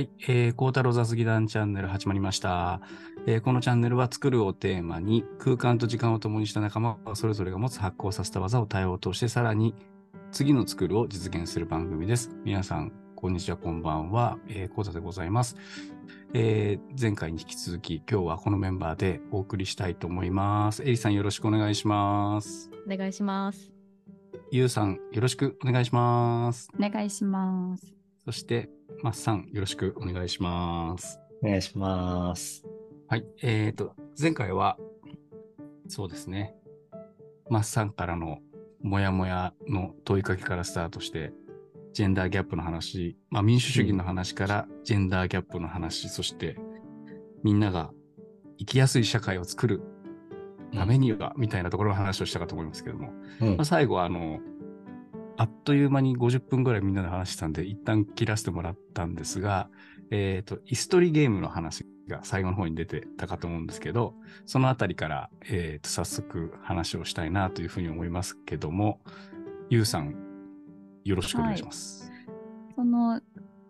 [0.00, 2.80] はい、えー、孝太郎雑技団チャンネル始まりました、
[3.26, 9.74] えーこのチャンネルは作るをテーマに空間と時間を共にした仲間がそれぞれが持つ発行させた技を対応としてさらに
[10.32, 12.30] 次の作るを実現する番組です。
[12.44, 14.38] 皆さん、こんにちは、こんばんは。
[14.48, 15.58] えー、孝太でございます、
[16.32, 20.82] えー前回に引き続き今日はこのメンバーでお送りしたいと思います。
[20.82, 22.70] エリさんよろしくお願いします。
[22.90, 23.70] お願いします。
[24.50, 26.70] ゆうさんよろしくお願いします。
[26.74, 27.99] お願いします。
[28.24, 28.68] そして、
[29.02, 31.18] まっさんよろしくお願いします。
[31.42, 32.64] お願いします。
[33.08, 33.24] はい。
[33.42, 34.76] えっ、と、前回は、
[35.88, 36.54] そうですね、
[37.48, 38.38] マッサンからの
[38.82, 41.32] モヤモヤの問いかけからスタートして、
[41.92, 46.56] ジェンダーギャップの話、まあ民主主義の話からジェンダーギャップの話、そして
[47.42, 47.90] みんなが
[48.58, 49.82] 生きやすい社会を作る
[50.74, 54.38] ためには、みたいなところの話をしたかと思いますけども、うんまあ、最後はあの、
[55.40, 59.70] あっという間に50分ぐらいみんなで話してたんで、一旦切らせてもらったんですが、
[60.10, 64.12] えっ、と、イストリゲームの話が最後の方に出てたかと思うんですけど、
[64.44, 69.00] そのあたりから、えーと、早速話をしたいなというふうに思いますけども、
[69.70, 70.14] ゆうさん、
[71.04, 72.12] よろしくお願いします。
[72.76, 73.22] その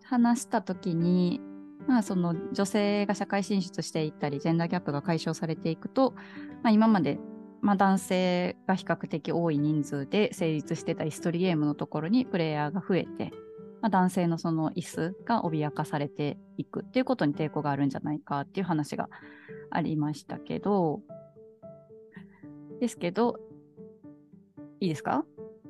[0.03, 1.39] 話した時に、
[1.87, 6.15] まあ、その女性が社会進出していったり、ジェンダーギャップが解消されていくと、
[6.63, 7.17] まあ、今まで、
[7.61, 13.31] まあ、男性が比較的多い人数で成立してたイストリゲームのところにプレイヤーが増えて、
[13.81, 19.09] まあ、男性のその椅子が脅かされていくっていうことに抵抗があるんじゃないかっていう話が
[19.69, 21.01] ありましたけど、
[22.79, 23.39] ですけど、
[24.79, 25.23] いいですか？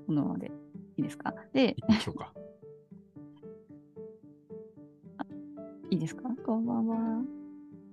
[0.08, 0.50] このままで。
[0.98, 1.33] いいですか？
[1.53, 2.33] で、行きましょうか。
[5.92, 6.30] いいですか？
[6.45, 7.22] こんばんは。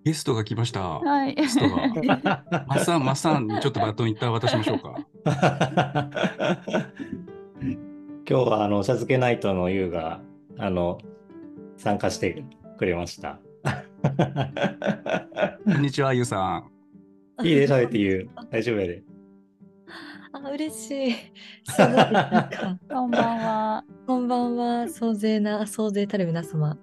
[0.09, 1.01] ゲストが来ました。
[1.01, 1.35] はい。
[1.35, 1.87] ゲストが。
[2.67, 5.05] マッサン、マッサンにちょっとバトン一旦渡しましょうか。
[8.27, 10.23] 今日はあのお茶漬けナイトの優が
[10.57, 10.97] あの
[11.77, 12.43] 参加して
[12.79, 13.39] くれました。
[15.67, 16.65] こんにちは、ゆうさ
[17.43, 17.47] ん。
[17.47, 18.31] いいね、喋って言う。
[18.51, 19.03] 大丈夫やで。
[20.33, 21.13] あ、嬉しい。
[21.65, 21.89] すごい。
[22.89, 23.85] こんばんは。
[24.09, 24.89] こんばんは。
[24.89, 26.79] 総勢な、総勢たる皆様。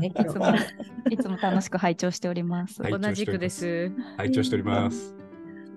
[0.00, 0.46] ね、 いつも、
[1.10, 2.82] いつも楽しく拝聴しております。
[2.82, 3.90] はい同じくです。
[4.16, 5.14] 拝聴しております。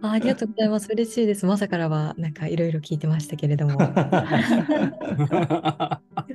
[0.01, 0.89] あありがとうございます。
[0.91, 1.45] 嬉しいです。
[1.45, 3.73] まさからは、なんかいろいろ聞いてましたけれども。
[3.81, 3.85] え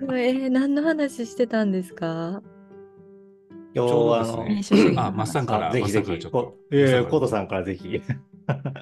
[0.01, 2.43] ー何の話してたんですか？
[3.75, 7.89] 今日はね民主主義のあ、マッサンから、あぜひぜひ、コートさんからぜひ。
[7.97, 8.03] い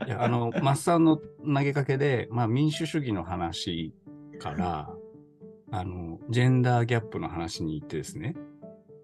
[0.08, 1.24] やあの、マッサンの投
[1.64, 3.92] げかけで、まあ、民主主義の話
[4.38, 4.88] から、
[5.70, 8.36] あの、ジェンダーギャップの話に行ってですね。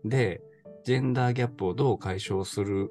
[0.05, 0.43] で、
[0.84, 2.91] ジェンダーギャップをどう解消する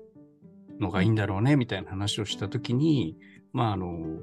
[0.80, 3.18] のがいいんだろうね、みたいな話をしたときに、
[3.54, 4.20] まあ、あの、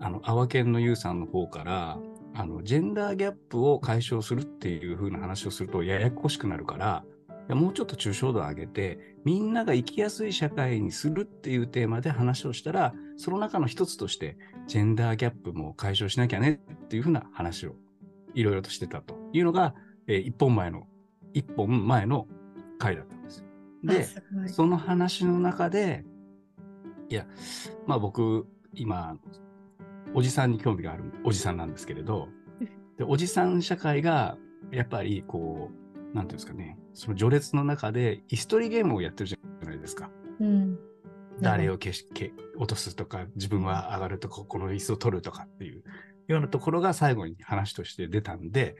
[0.00, 1.98] あの、アワケンのユウさんの方から、
[2.34, 7.04] あの、ジェンダーギャップを解消するっていう風な話をするとややこしくなるから、
[7.54, 14.36] もうちょっと抽象度を上げて、みんなが生きやすい社会にするっていうテーマで話をしたら、その中の一つとして、
[14.66, 17.74] ジェンダーギャップも解消しなきゃねっていうふうな話を
[18.34, 19.74] いろいろとしてたというのが、
[20.06, 20.86] えー一本前の、
[21.32, 22.26] 一本前の
[22.78, 23.44] 回だったんです
[23.82, 24.06] で、
[24.48, 26.04] その話の中で、
[27.08, 27.26] いや、
[27.86, 29.16] まあ僕、今、
[30.14, 32.28] おじさんに興味があるおじさんなんですけれど、
[32.98, 34.36] でおじさん社会が、
[34.70, 40.10] やっぱりこう、なんていうんですかね、その序列の中で、イストリゲームをやってるじゃないですか。
[40.40, 40.78] うん。
[41.40, 45.82] 誰を消し消落とすとか、自分は上がるとか、この椅子を取るとかっていう
[46.32, 48.76] ようなところが最後に話として出たんで、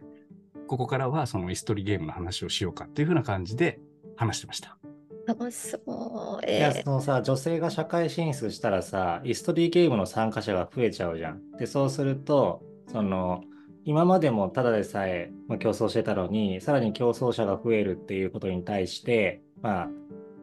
[0.66, 3.81] ここからはそのイストリゲームの話をしようかっていうふうな感じで
[4.16, 4.78] 話してました。
[5.27, 6.50] 楽しそう。
[6.50, 11.53] いや、えそのさ、女性が社会進出したらさ、イストリーゲームの参加者が増えちゃうじゃん。
[11.59, 13.43] で、そうすると、その、
[13.84, 19.88] 今までもただでさえ、まあ、競争してたのに、さらに競争者が増えるっていうことに対して、まあ、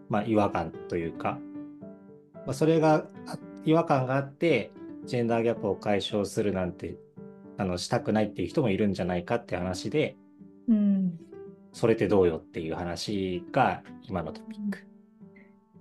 [0.10, 1.40] まあ、違和感というか、
[2.46, 4.72] まあ、それが、あ違和感があって、
[5.08, 6.98] ジェンダーギャップを解消するなんて、
[7.58, 11.20] あの、したくないっていう人もいるんじゃないかって話で、ーうん。
[11.72, 14.80] それってどうよっていう話が今のトピック。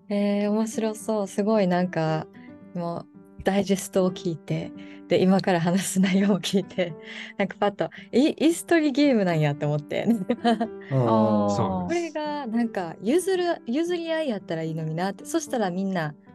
[0.08, 1.26] えー、面白そう。
[1.26, 2.28] すごいなんか、
[2.74, 4.70] もう、ダイジェストを聞いて、
[5.08, 6.94] で、今から話す内容を聞いて、
[7.36, 10.06] なんかパッと、イイストリゲームなんやって思って。
[10.90, 16.25] これがなんか譲る譲り合いやったらいいのになってそしたらみんなうん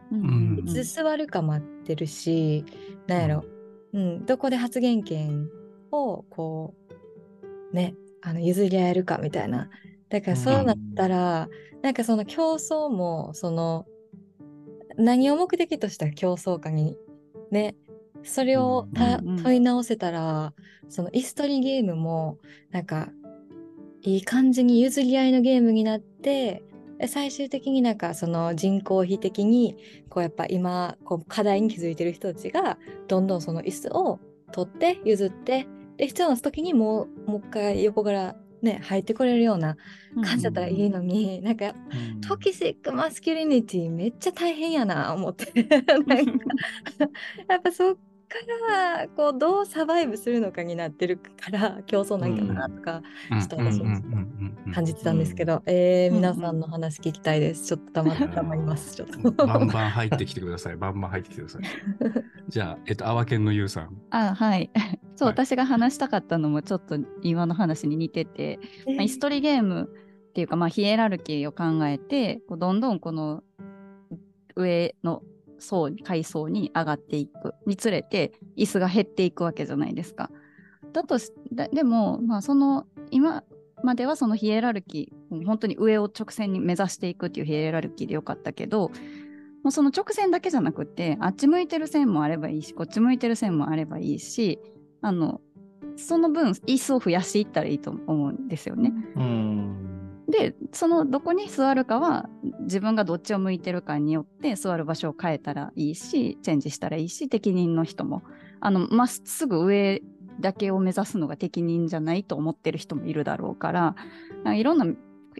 [0.64, 2.64] いつ座るか待ってるし、
[3.06, 3.44] なんやろ、
[3.92, 4.26] うん。
[4.26, 5.48] どこで発言権
[5.90, 6.74] をこ
[7.72, 9.70] うねあの譲り合えるかみたいな。
[10.08, 11.48] だからそうなったら、
[11.82, 13.86] なんかその競争もその
[14.96, 16.96] 何を目的とした競争かに
[17.50, 17.74] ね
[18.22, 20.52] それをたうんうん問い直せたら
[20.88, 22.38] そのイストリゲームも
[22.70, 23.08] なんか
[24.02, 26.62] いい感じに譲り合いのゲームになって
[26.98, 29.76] で最終的になんかその人口比的に
[30.12, 32.76] こうやっぱ今こう課題に気づいてる人たちが
[33.08, 34.20] どんどんその椅子を
[34.52, 35.66] 取って譲って
[35.96, 39.78] で必要な時にもうもう一回横からね入ってこれるような
[40.22, 42.20] 感じだったらいいのに、なんかうん。
[42.20, 45.50] トキシックマスキュリニティめっちゃ大変やな思って。
[45.86, 47.96] なんかやっぱそっ
[48.32, 60.76] からこうどうサバイブするのかになってるから競争なんかなとかうんちょっと私もうんうんうんうん感じてたんですけど、えーうん皆さんの話聞きたいですちょっとたまたまりますちょっとバンバン入ってきてください。
[60.76, 61.62] バンバン入ってきてください。
[62.48, 63.96] じゃあ、えっと、アワケンのゆうさん。
[64.10, 64.70] あはい。
[65.16, 69.90] そう、はい私が話したかったのもちょっと今の話に似てて、まあ、椅子取りゲーム
[70.28, 73.42] っていうか、まあ、ヒエラルキーを考えてこうどんどんこの
[74.56, 75.22] 上の
[75.62, 80.30] 層階層に上がっていくにつれて椅子が減っていくわけじゃないですか。
[80.92, 81.16] だと
[81.72, 83.44] でも、まあ、その今
[83.82, 88.90] まではそのヒエラルキー本当に上を直線に目指していくっていうヒエラルキーでよかったけど
[89.62, 94.58] もうその直線だけじゃなくてあっち向いてる線もあればいいしこっち向いてる線もあればいいし
[95.00, 95.40] あの
[95.96, 98.92] その分椅子を増やしていったらいいと思うんですよね。
[99.16, 99.91] うん
[100.32, 102.28] でそのどこに座るかは
[102.60, 108.22] 自分がどっちを向いてるかによって座る場所を変えたらいいしチェンジしたらいいし適任の人も。
[108.64, 110.02] あのまっすぐ上
[110.40, 113.96] だけを目指すのが適任じゃないと思ってる人もいるだろうから
[114.44, 114.86] かいろんな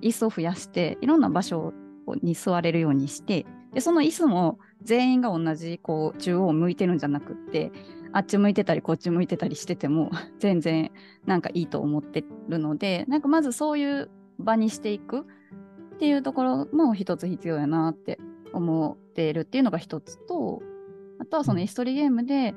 [0.02, 1.72] 椅子を増やしていろんな場所
[2.20, 7.70] に座れるようにしてでその椅子も全員が同じこう中央を向いてるんじゃなくって
[8.12, 10.10] あっち向いてたりこっち向いてたりしてても
[10.40, 10.90] 全然
[11.26, 14.10] なんかいいと思ってるのでなんかまずそういう
[14.42, 15.24] 場にしていくっ
[15.98, 18.18] ていうところも一つ必要やなって
[18.52, 20.62] 思っているっていうのが一つと
[21.20, 22.54] あとはそのイストリーゲームで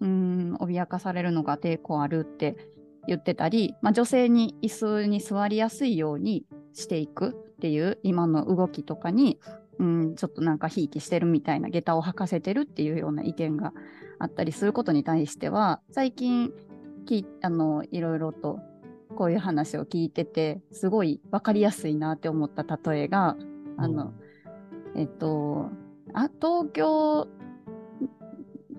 [0.00, 2.56] うーん脅かされるのが抵抗あるって
[3.06, 9.38] 言ってたり、まあ、女性に椅子に座りやすいようにしていくっていう今の動きとかに、
[9.78, 13.72] うん、ちょっとなんかひいきしてるみたいな下駄を履かせてるっていうような意見が
[14.18, 16.52] あったりすることに対しては最近
[17.04, 18.60] きあのいろいろと
[19.12, 23.36] こういう話を聞いててすごい分かりやすいなって思った例えが
[23.76, 24.12] あの、
[24.96, 25.70] えっと
[26.14, 27.28] あ東京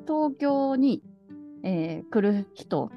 [0.05, 1.01] 東京に、
[1.63, 2.91] えー来る人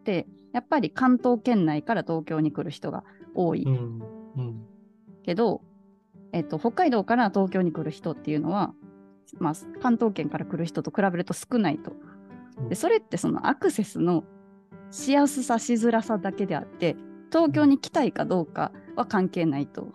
[0.00, 4.02] ってやっぱり関東圏内から東京に来る人が多いうん
[4.36, 4.66] うん。
[5.22, 5.62] けど、
[6.32, 8.72] えっと、北海道から東京に来る人っていうのは、
[9.38, 11.92] まあ、関東圏から来る人と比べると少ないと。
[12.68, 14.24] でそれってそのアクセスの
[14.90, 16.96] しやすさしづらさだけであって
[17.30, 19.92] 東京に来たいかどうかは関係ないと。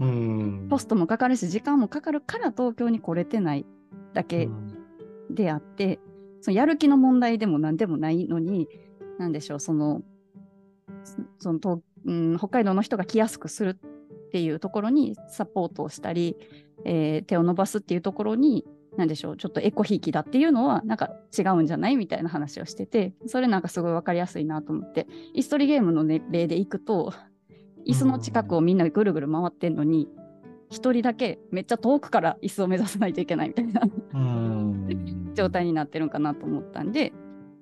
[0.00, 3.64] うんコストもかかるし時間もかかるから東京に来れてない
[4.12, 4.48] だけ
[5.30, 6.00] であって、
[6.40, 8.68] そのやる気の問題でも何でもないのに
[9.18, 10.02] 何でしょうその
[11.38, 16.36] その東、うん、北海道の人が来やすくするっていうところにサポートをしたり、
[16.84, 18.64] えー手を伸ばすっていうところに
[18.96, 27.12] 何でしょうちょっとエコひいきだっていうのはなんか違うんじゃないみたいな話をしててそれなんかすごい分かりやすいなと思ってイストリゲームの、ね、例でいくと
[27.86, 30.08] 椅子の近くをみんなぐるぐる回ってんのに
[30.70, 33.82] 一人だけめっちゃ遠くから椅子を目指さないといけないみたいな
[34.14, 35.32] うん。
[35.34, 37.12] 状態になってるんかなと思ったんで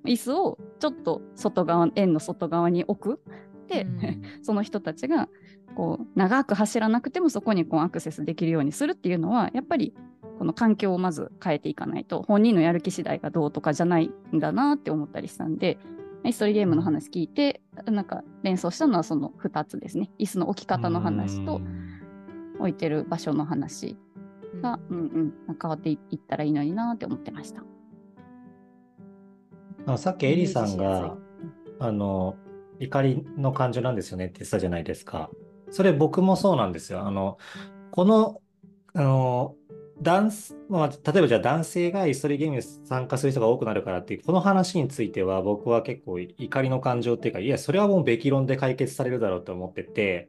[0.07, 3.21] 椅子をちょっと外側円の外側に置く。
[3.69, 4.23] で、うん。
[4.43, 5.29] その人たちが
[5.75, 9.95] こう長く走らなくてもそこにこうアクセスできるようにするっていうのはやっぱり
[10.43, 15.79] この環境をまず変えていかないと本人のやる気次第がどうとかじゃないんだなって思ったりしたんで
[16.25, 21.61] イストリーゲームの話聞いてなんか連想したのはその2つですね椅子の置き方の話と
[22.59, 23.97] 置いてる場所の話
[24.61, 27.63] が、うんうん、変わっていったらいいのになって思ってました。
[29.87, 31.17] あさっきエリさんが
[31.79, 32.35] あの
[32.81, 35.31] 怒りの感情なんですよねって言ってたじゃないですか。
[35.71, 37.07] それ僕もそうなんですよ。
[37.07, 37.39] あの
[37.93, 38.41] この
[38.95, 39.55] あの
[40.03, 40.33] 男
[40.69, 50.29] まあ、例えばじゃあ男性がイストリーゲームに参加する人が多くなるからっていうこの話については僕は結構怒りの感情っていうかいやそれはもうべき論で解決されるだろうと思ってて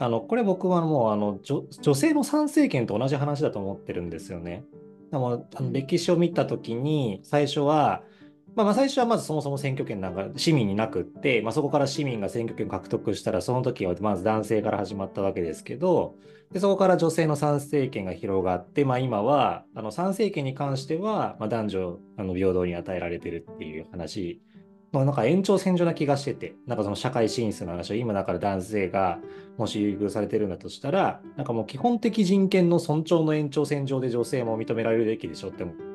[0.00, 4.64] あのこれ僕はもうあの女性の参政権と同じ話だと思ってるんですよね。
[5.10, 8.02] でもあの歴史を見た時に最初は
[8.54, 16.16] まあ、まあ最初はまずそもそも選挙権なんか市民になくって、まあ、そこから市民が選挙権獲得したらその時はまず男性から始まったわけですけど
[16.52, 24.40] でそこから女性の参政権が広がって、まあ、今はあの参政権に関しては、まあ、男女あの平等に与えられてるっていう話。
[24.90, 29.18] のなんか延長線上な気がしててなんかその社会進出の話を今だから男性が
[29.58, 35.88] もし優遇されてるんだとしたらなんかもう基本的人権の尊重の延長線上で女性も認められるべきでしょって思う。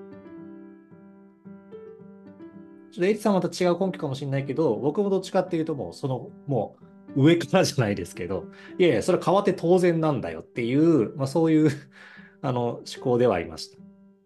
[2.93, 8.46] ちょっとエイチさんはまた違う根拠かもしれないけど、僕もどっちかっていうと、もう、その、もう、上からじゃないですけど、
[8.77, 11.70] いやいや、それ変わって当然なんだよっていう、まあ、そういう
[12.41, 13.77] あの思考ではありました。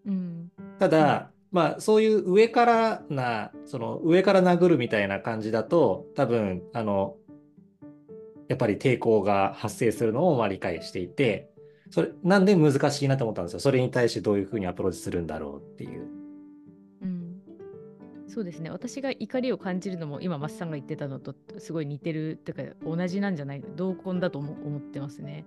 [0.08, 0.52] うん。
[0.80, 7.16] ただ、まあそういう上からな、その上から殴るみたいな感じだと、多分、あの、
[8.48, 11.50] やっぱり抵抗が発生するのをまあ理解していて、
[11.90, 13.60] それ、なんで難しいなと思ったんですよ。
[13.60, 16.17] それに対してどういうふうにアプローチするんだろうっていう。
[18.28, 18.70] うん、そうですね。
[18.70, 25.46] 私が怒りを感じるのも今マスさんが言ってたのとすごい似てるっていうか同じなんじゃない同根だと思思ってますね。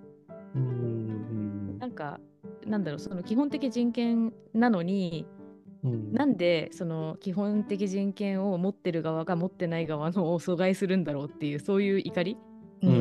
[0.54, 2.20] うんなんか
[2.66, 2.84] なん。
[2.84, 5.26] だろうその基本的人権なのに
[5.84, 6.12] うん。
[6.12, 12.36] なんでその基本的人権を持ってる側が持ってない側のを阻害するんだろうっていうそういう怒り
[12.82, 12.98] うんうんう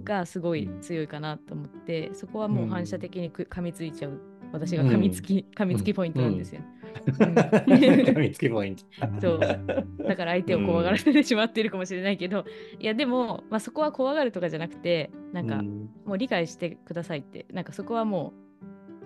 [0.00, 4.20] んがすごい強いかなと思ってそこはもう反射的にく噛みついちゃう。
[4.52, 6.62] 私が噛みつき、噛みつきポイントなんですよ。
[6.77, 6.77] 噛
[8.16, 8.84] みつきポイント。
[9.20, 9.38] そう。
[10.06, 12.44] だから相手を怖がらせてしまっているかもしれないけど、
[12.78, 15.90] いやでも、まあ、そこは怖がるとかじゃなくてなんかうん。
[16.04, 18.32] もう理解してくださいってなんかそこはも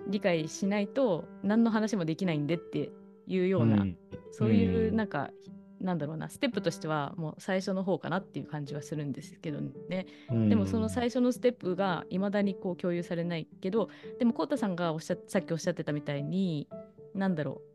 [0.07, 2.91] う理解しないと何の話もできないんでって
[3.27, 3.97] いうような、ん。
[4.31, 4.95] そういううん。
[4.95, 5.31] なんか、
[5.83, 9.59] なんだろうなステップとしてはもう最初の方かなっていう感じはするんですけど
[9.89, 10.07] ね。
[10.29, 16.69] でもその最初のステップがいまだにこう共有されないけどでもコウタさんがおっしゃさっきおっしゃってたみたいに
[17.13, 17.72] なんだろう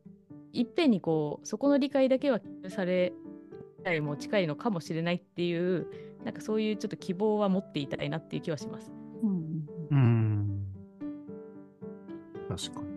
[0.58, 3.12] いっぺんにこうそこの理解だけはされ
[3.84, 5.86] たいも近いのかもしれないっていう
[6.24, 8.90] なんかそういうちょっと希望は持っていたいなっていう気はします。
[9.22, 10.64] うんうん。
[12.48, 12.88] 確かに。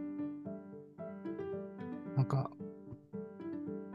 [2.16, 2.50] なんか、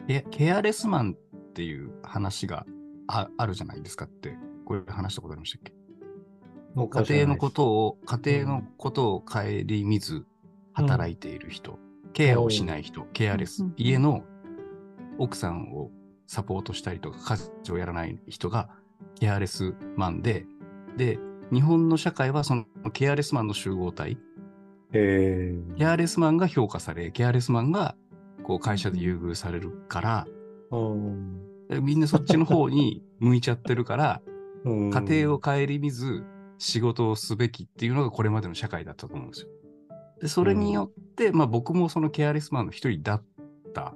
[0.07, 2.67] ケケアレスマンっていう話が
[3.09, 5.73] ああるじゃないですかって、これ話したことありましたっけ？
[6.77, 9.43] 家庭のことを、家庭のことを顧
[9.85, 10.25] みず
[10.73, 11.79] 働いている人、
[12.17, 13.63] ケアをしない人、ケアレス。
[13.63, 14.25] うんうん、家の
[15.19, 15.91] 奥さんを
[16.27, 18.71] サポートしたりとか、家事をやらない人が
[19.21, 20.47] ケアレスマンで、
[20.97, 21.19] で、
[21.53, 24.17] 日本の社会はそのケアレスマンの集合体、
[24.93, 27.97] へケアレスマンが評価され、ケアレスマンが
[28.45, 30.27] こう会社で優遇されるから、
[31.69, 31.81] え。
[31.81, 34.23] みんなそっちの方に 向いちゃってるから、
[34.65, 34.91] うん。
[34.91, 36.25] 家庭を顧みず
[36.57, 39.49] 仕事をすべきっていうのがこれまでの社会だったと思うんですよ。
[40.21, 43.25] で、それによって、まあ僕もそのケアレスマンの一人だっ
[43.75, 43.95] た。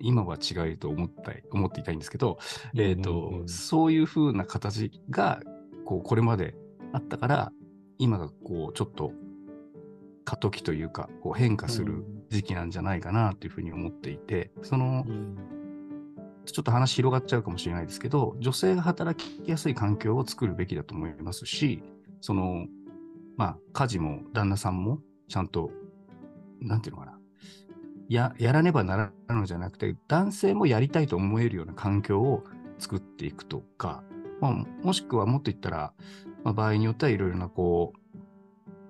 [0.00, 2.38] 今は違いと思ったい思っていたいんですけど、
[2.76, 5.40] えっ、と、うんうんうんそういう風な形が、
[5.86, 6.54] こう、これまで
[6.92, 7.52] あったから、
[7.98, 9.12] 今がこう、ちょっと
[10.24, 15.36] 過渡期というか、こう変化する時期なんじゃないかなというふうに思っていて、そのう、ん。
[16.44, 21.82] ちょっと話広がっちゃうかもしれないですけど、女性が働きやすい環境を作るべきだと思いますし、
[22.20, 22.66] その、
[23.36, 25.70] まあ、家事も旦那さんもちゃんと、
[26.60, 27.18] なんていうのかな、
[28.08, 32.44] や、やらねばならないのじゃなくて、男性もやりたいと思えるような環境を
[32.78, 34.02] 作っていくとか、
[34.40, 34.52] まあ、
[34.82, 35.92] もしくはもっと言ったら、
[36.42, 37.98] まあ、場合によってはいろいろな、こう、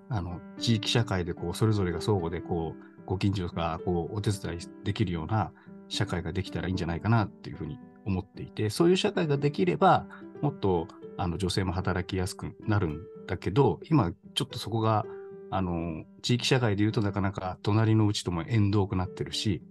[0.08, 5.52] あの、地域社会で、こう、それぞれが相互で、こう、ご近所が、こう、お手伝いできるような
[5.88, 10.06] 社会ができたらいいんじゃないかなっていうふうに思っていて、そういう社会ができれば、
[10.42, 15.04] もっと、あの、女性も働きやすくなるんだけど、今、ちょっとそこが、
[15.50, 19.62] あの、地域社会で言うとなかなか隣のうちとも縁遠くなってるし、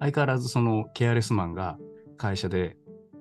[0.00, 1.78] 相変わらずそのケアレスマンが
[2.16, 2.76] 会社で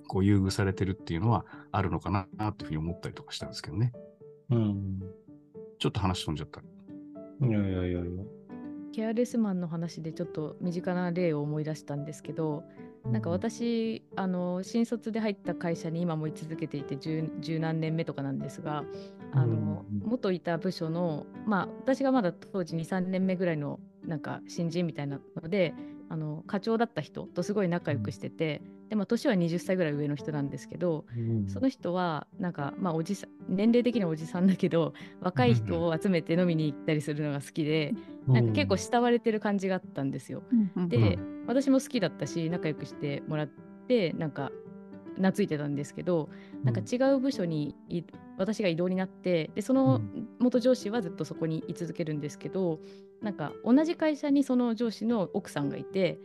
[0.07, 3.93] こう優遇されてるっていうのはあるのかなっていうふうに思ったりとかしたんですけどね。
[4.49, 4.99] うん。
[5.79, 6.61] ちょっと話飛んじゃった。
[6.61, 8.01] いやいやいやいや。
[8.93, 12.63] ケアレスマンの話でちょっと身近な例を思い出したんですけど、
[13.05, 18.83] なんか私あの新卒で入った会社に今も居続けていて十十何年目とかなんですが
[19.35, 25.73] あの、うん元いた部署のまあ私がまだ当時23年目ぐらいのなんか新人みたいなので
[26.09, 31.47] あの課長だった人とすごい仲良くしてて、でも年は20歳ぐらい上の人なんですけど、うん。
[31.49, 37.93] その人はなんかまあおじさん年齢的にはおじさんだけど若い人を集めて飲みに行ったりするのが好きで、
[38.27, 40.43] なんか結構慕われてる感じがあったんですよ。
[40.77, 43.47] うんで、私も好きだったし仲良くしてもらっ
[43.87, 44.51] てなんか
[45.15, 46.29] 懐いてたんですけど
[46.63, 48.03] なんか違う部署にい
[48.37, 50.01] 私が異動になってでその
[50.39, 52.79] 元上司はずっとそこに居続けるんですけど
[53.21, 56.19] なんか同じ会社にその上司の奥さんがいて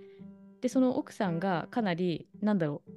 [0.61, 2.91] でその奥さんがかなりなんだろう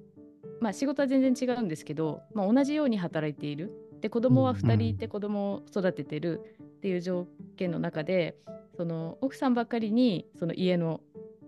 [0.62, 3.72] まあ仕事は全然違うんですけど、まあ、同じように働いている。
[4.02, 8.36] で子供は2人いて子供を育ててるっていう条件の中で
[8.76, 11.00] その奥さんばっかりにその家の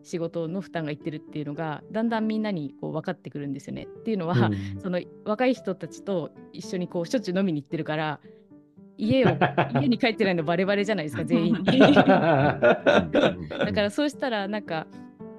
[0.06, 3.84] 仕事の負担がいってるっていうのがだんだんみんなにこう分かってくるんですよね。
[3.84, 8.20] っていうのは、その若い人たちと一緒にこうしょっちゅう飲みに行ってるから
[8.98, 9.30] 家を
[9.82, 11.64] 家に帰ってないのバレバレじゃないですか 全員に。
[11.64, 14.86] だからそうしたらなんか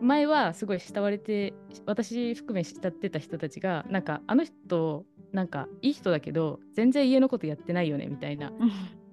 [0.01, 1.55] 前はすごい慕われて
[1.87, 8.53] 私含め慕ってた人たちがなんかあの人なんかいい人だけど全然家のことやってないよねみたいな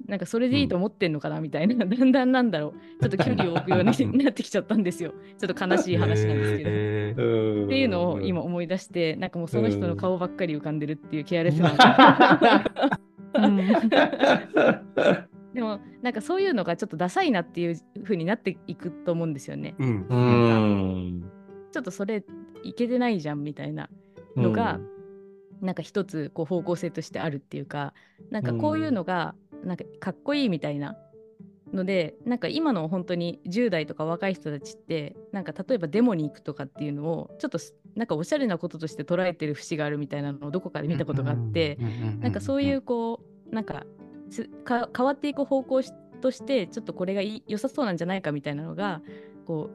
[0.08, 3.02] なんかそれでいいと思ってんのかなみたいな、 だんだんなんだろう。
[3.02, 3.86] ちょっと距離を置くように
[4.24, 5.14] なってきちゃったんですよ。
[5.38, 6.70] ちょっと悲しい話なんですけど。
[6.72, 7.60] えー。
[7.60, 11.72] うんっていうのを今思い出してなんかもうその人の顔ばっかり浮かんでるっていうケアレスな
[13.36, 13.58] うん。
[15.54, 19.76] でもなんかそういうのがちょっとダサいなっていう風になっていくと思うんですよね。
[19.80, 20.06] うん。
[20.10, 20.16] う。
[20.16, 21.24] ん。
[21.72, 22.24] ちょっとそれ
[22.64, 23.90] いけてないじゃんみたいな
[24.36, 24.80] のが、
[25.64, 27.94] なんか一つこう方向性としてあるっていうか
[28.30, 30.98] なんかこういうのがなんかかっこいいみたいな
[31.74, 41.78] のでなんか今の本当に10代とか若い人たちってなんか例えばデモに行くとかっていうのをちょっとすなんかおしゃれなこととして捉えてる節があるみたいなのをどこかで見たことがあって、
[42.22, 43.86] なんかそういうこうなんか
[44.68, 45.92] 変わっていく方向し
[46.22, 49.02] としてちょっとこれが良さそうなんじゃないかみたいなのが
[49.46, 49.70] こ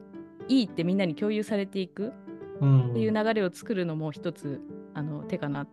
[0.49, 2.11] ういいってみんなに共有されていく
[2.59, 4.59] うんっていう流れを作るのも一つ
[4.99, 5.67] あの手かなっ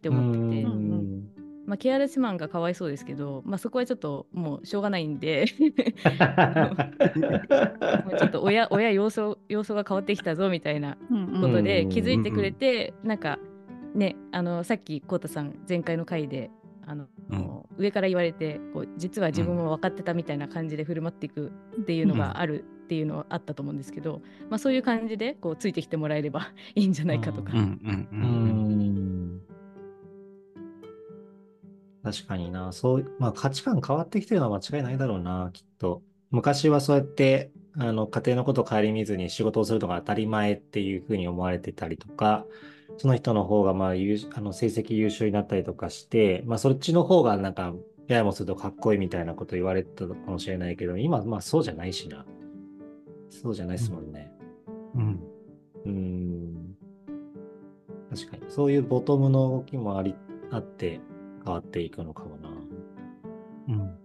[0.00, 1.28] て思ってて、うん
[1.66, 5.46] まあ、ケアレスマンがかわいそうですけど、まあ、そこはちょっともうしょうがないんで。
[5.46, 11.40] ちょっと親親様子様子が変わってきたぞみたいなうんうん。
[11.42, 13.38] ことでうん気づいてくれて、なんか
[13.94, 16.50] ねあのさっきこうたさん前回の回で
[16.86, 17.62] あの、うん。
[17.78, 24.20] 上から言われてこう実は自分も分かってたみたいな感じで振る舞っていくっていうのがあるっていうのはあったと思うんですけど、
[24.50, 27.52] まあ、そういう感じでこうついてきてもらえればいいんじゃないかとか。
[27.54, 29.38] うんうんううん。
[29.38, 29.40] ん
[32.02, 36.02] 確かにな、そう、まあ価値観変わってきてるのは間違いないだろうな、きっと。
[36.30, 42.44] 昔はそうやって、あの、家庭のことを顧みずに仕事をするのが当たり前っていうふうに思われてたりとか、
[42.96, 47.74] その人の方が、まあ、優あの成績優秀になったりとかして、まあ、そっちの方がなんか、
[48.08, 52.26] ややもするとかっこいいみたいなこと言われてたかもしれないけど、今、まあ、そうじゃないしな。
[53.30, 54.30] そうじゃないですもんね。
[54.94, 55.20] うん
[55.84, 56.76] うーん
[58.10, 58.42] 確かに。
[58.48, 60.14] そういうボトムの動きもあり、
[60.50, 61.00] あって
[61.44, 62.50] 変わっていくのかもな。
[63.68, 63.98] うん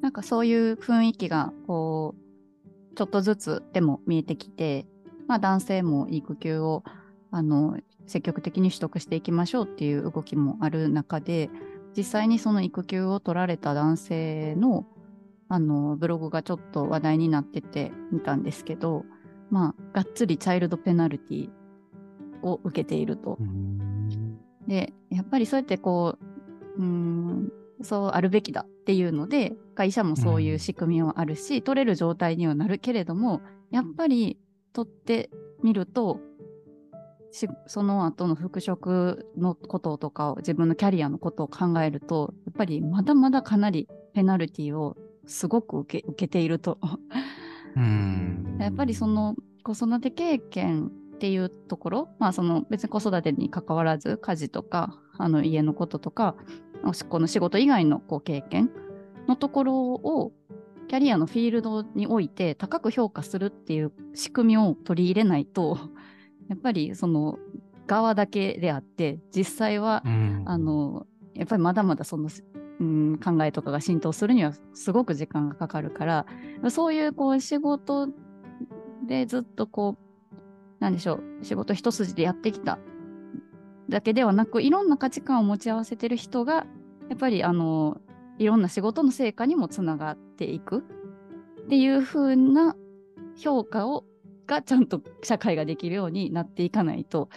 [0.00, 4.86] なんかそういう雰囲気がこうちょっとずつでも見えてきて、
[5.26, 6.84] まあ、男性も育休を
[7.30, 11.50] あの積極的に取得していきましょうっていう動きもある中で
[11.96, 14.86] 実際にその育休を取られた男性の
[15.48, 19.04] あのブログがちょっと話題になってて見たんですけど、
[19.48, 21.50] まあ、がっつりチャイルドペナルティ
[22.42, 23.44] を受けているとう。
[23.44, 26.18] んで、やっぱりそうやってこ
[26.76, 34.38] う、うーん、そうあるべきだっていうので、会社もそういう仕組みはあるし、取れる状態にはなるけれども、やっぱり
[34.76, 35.30] 取って
[35.62, 36.20] みると、
[37.30, 46.78] しその後の復職のこととかを自分のキャリアのことを考えるとやっぱりまだまだかなりペナルティをすごく受け受けていると。
[47.74, 48.56] うん。
[48.60, 56.36] やっぱりその子育て経験っていうところ、まあその別に子育てに関わらず家事とかあの家のこととか、
[57.08, 58.70] この仕事以外のこう経験
[59.26, 60.32] のところを
[60.88, 65.78] キャリアのフィールドにおいて高く評価するっていう仕組みを取り入れないと、
[66.48, 67.38] やっぱりその
[67.86, 70.42] 側だけであって、実際はうん。
[70.46, 72.30] あのやっぱりまだまだその、
[72.80, 76.26] うん、考えとかが浸透するにはすごく時間がかかるから
[76.70, 78.08] そういうこう仕事
[79.06, 80.36] でずっとこう
[80.80, 82.78] なんでしょう仕事一筋でやってきた
[83.88, 86.66] だけではなくいろんな価値観を持ち合わせてる人が
[87.08, 88.00] やっぱりあの
[88.38, 90.78] いろんな仕事の成果にもつながっていく？
[90.78, 92.76] っていう風な
[93.36, 94.04] 評価を
[94.46, 97.28] がちゃんと社会ができるようになっていかないと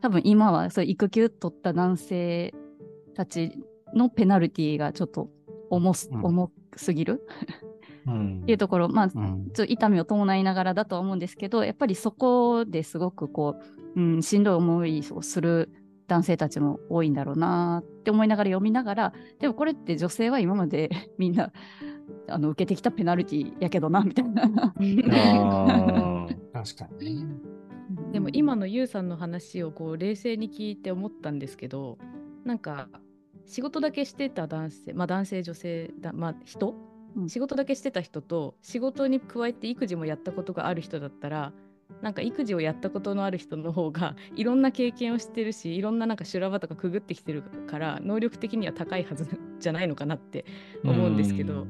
[0.00, 2.54] 多分今はそう育休取った男性
[3.14, 3.52] たち
[3.94, 5.28] のペナルティーがちょっと
[5.70, 6.24] 重す,、うん。
[6.24, 7.26] 重すぎる？
[8.06, 8.40] うん。
[8.42, 13.56] っていうところ、まあ、ちょうんっと痛みを伴いながらだとは思うんですけど、やっぱりそこですごくこ
[13.96, 15.70] う、うん、しんどい思いをする
[16.06, 21.52] 男性たちも多いんだろうなって思いながら読みながら、でもこれって女性は今までみんな
[22.28, 24.44] あの受けてきたペナルティーやけどなみたいな。
[26.52, 27.26] 確かにね。
[28.12, 31.98] でも今のゆうさんの話をこう冷静に聞いて思ったんですけど
[32.44, 32.88] なんか
[33.46, 36.74] 仕事だけしてた男性まあ男性女性だまあ人、
[37.16, 37.28] うん。
[37.28, 41.52] 仕事だけしてた人と仕事に加えて育児もやったことがある人だったら
[42.02, 49.26] なんか育児をやったことのある人の方が いろんな経験をしてるしいろんななんか修羅場とかくぐってきてるから能力的には高いはず
[49.58, 50.44] じゃないのかなって
[50.84, 51.66] 思うんですけど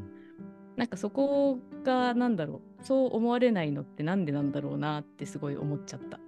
[0.78, 6.18] なんかそこがなんだろうそう思われないのってなんでなんだろうなってすごい思っちゃった。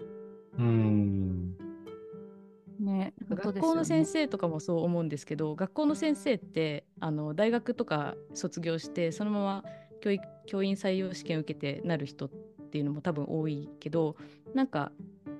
[0.58, 1.56] うん。
[2.78, 9.64] ね、学校の先生とかもそう思うんですけど学校の先生ってあの大学とか卒業してそのまま
[10.00, 12.30] 教育教員採用試験受けてなる人っ
[12.70, 14.14] っていうのも多分多いけど
[14.54, 14.92] なんか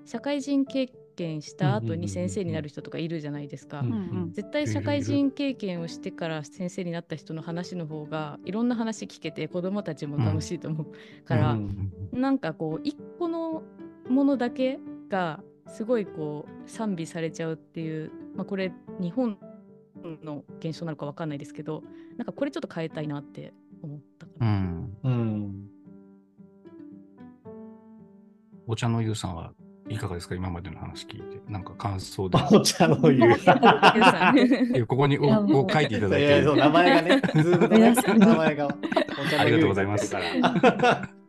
[0.04, 0.88] 社会人経
[1.20, 3.80] 験した後に先生になる人とかいるじゃないですか。
[3.80, 13.62] うんうん絶対社会人経験をしてから先生になった人の話の方がいろんな話聞けて子どもたちも楽しいと思うから、うんなんかこう一個の
[14.08, 14.78] ものだけ
[15.08, 19.38] がすごいこう賛美されちゃうっていう、まあ、これ日本
[20.22, 21.82] の現象なのかわかんないですけど
[22.16, 23.52] なんかこれちょっと変えたいなって
[23.82, 24.50] 思ったかうな。
[24.50, 24.96] ん。
[25.04, 25.70] うん。
[28.66, 29.52] お茶のゆうさんは
[29.90, 30.34] いかがですか？
[30.34, 31.40] 今までの話聞いて。
[31.48, 32.38] なんか感想で。
[32.52, 32.88] お茶
[34.86, 36.42] ここにお書いていただいて。
[36.44, 38.68] そう名前がね、ズームのね皆さん名前が。
[39.38, 40.14] ありがとうございます。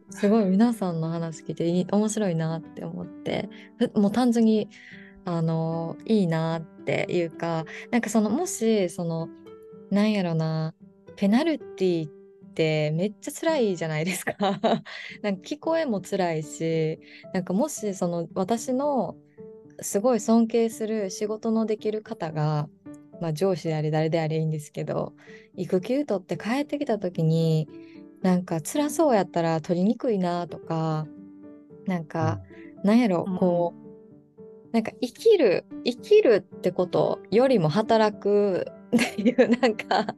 [0.10, 3.50] すごい皆さんの話聞いていい面白いなって思って。
[3.78, 4.69] ふもう単純に
[5.26, 9.30] あのいいなっていうかなんかそのもしその
[9.89, 10.74] なんやろな
[11.15, 12.21] ペナルティって
[12.58, 14.36] めっちゃ辛いじゃないですか。
[15.22, 17.00] なんか聞こえも辛いし
[17.34, 19.16] なんかもしその私の
[19.82, 22.70] すごい尊敬する仕事のできる方が、
[23.20, 25.14] まあ、上司であれ誰であれいいんですけど
[25.56, 27.68] 育休取って帰ってきた時に
[28.22, 31.08] なんか辛そうやったら取りにくいなとか
[31.88, 32.40] なんか、
[32.84, 33.38] なんやろうん。
[33.38, 33.82] こう
[34.72, 40.16] なんか生きる生きるってことよりも働くっていうなんか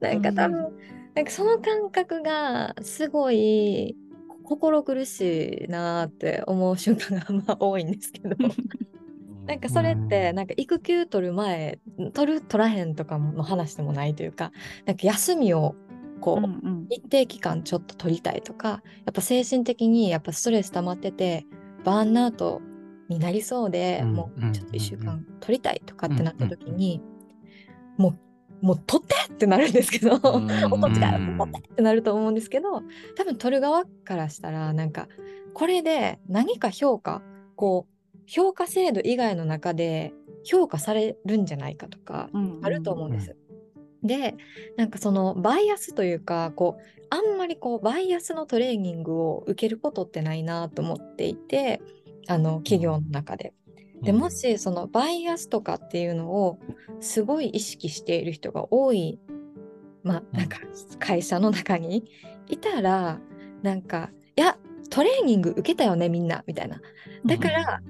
[0.00, 0.72] なんか多分、
[1.20, 3.94] なんかその感覚がすごい
[4.42, 8.36] 心苦しいなって思う瞬間がまあ多いんですけど。
[9.46, 11.78] なんかそれってうんなんか育休取る前
[12.14, 14.52] 取る取らへんとかの話でもないというか
[14.86, 15.74] なんか休みを
[16.20, 16.86] こう、うんうん。
[16.88, 21.44] 一定期間ちょっと取りたいとかやっぱ精神的にやっぱストレス溜まってて
[21.84, 22.62] バーンアウト
[23.10, 27.02] になりそうで、うんもうちょっと1週間取りたいとかってなった時うんに、
[27.98, 28.18] もう
[28.60, 30.18] もう取ってってなるんですけど、
[30.90, 32.82] ち取ってってなると思うんですけど
[33.16, 35.08] 多分取る側からしたらなんか
[35.54, 37.22] これで何か評価
[37.56, 40.12] こう評価制度以外の中で
[40.44, 43.36] 評価されるんじゃないかとか、うんあると思うんです。
[44.02, 44.36] で
[44.76, 51.82] なんかそのバイアスというかこうあんまりこうバイアスのトレーニングを受けることってないなと思っていて
[52.28, 53.52] あの企業の中で。
[54.02, 56.58] でもしそのバイアスとかっていうのを
[57.00, 59.18] すごい意識している人が多い
[60.02, 60.58] まあなんか
[60.98, 62.04] 会社の中に
[62.48, 63.20] いたら
[63.62, 64.56] なんかいや
[64.88, 66.80] トレーニング受けたよねみんなみたいな。
[67.24, 67.80] だから、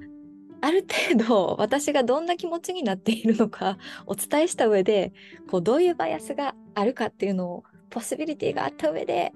[0.61, 5.12] ある程度私がどんな気持ちになっているのか お伝えした上で
[5.51, 9.33] こうどういうバイアスがあるかっていうのをポシビリティがあった上で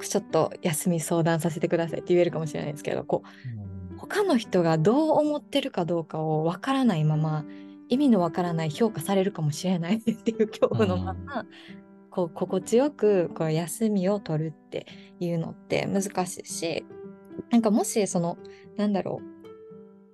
[0.00, 3.71] ちょっと休み相談させてくださいって言えるかもしれないですけどこう
[4.12, 7.46] 他の人がどう思ってるかどうかをわからないまま
[7.88, 11.46] 意味のわからない評価されるかもしれない っていう恐怖のまま、
[12.10, 14.86] こう心地よくこう休みを取るって
[15.18, 16.84] いうのって難しいし
[17.50, 18.36] なんかもしその
[18.76, 19.26] なんだろう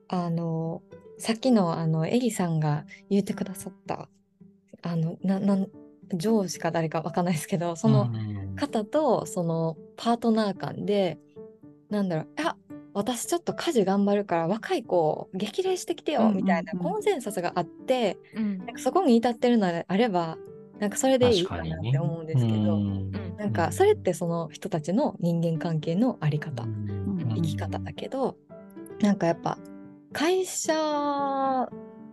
[0.07, 0.81] あの
[1.19, 4.09] さっきのあのエリさんが言ってくださった
[4.83, 5.69] あのななん
[6.15, 8.13] 上司か誰かわかんないですけどその
[8.55, 11.19] 方とそのパートナー間で
[11.91, 12.57] なんだろういや
[12.95, 18.59] 私ちょっと家事頑張るから若い子激励してきてよみたいなコンセンサスがあって、うん。
[18.59, 20.37] なんかそこに至ってるのであれば
[20.79, 23.13] なんかそれでいいかなって思うんですけど、うん。
[23.37, 26.89] なんかそれってその人たちの人間関係のあり方、ん。
[27.37, 28.37] 生き方だけど
[29.01, 29.59] なんかやっぱ
[30.13, 31.69] 会社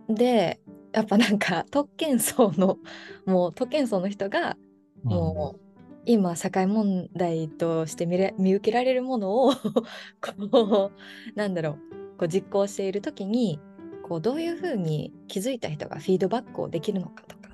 [0.08, 0.60] で
[0.92, 2.78] やっぱなんか特権層の
[3.26, 4.56] もう特権層の人が
[5.02, 5.65] もう
[6.06, 9.52] 今社会問題として見れ見受けられるものを
[10.20, 13.60] こうなんだろうこう実行している時に
[14.02, 17.50] こうどういうふうに気づいた人がフィードバックをできるのかとか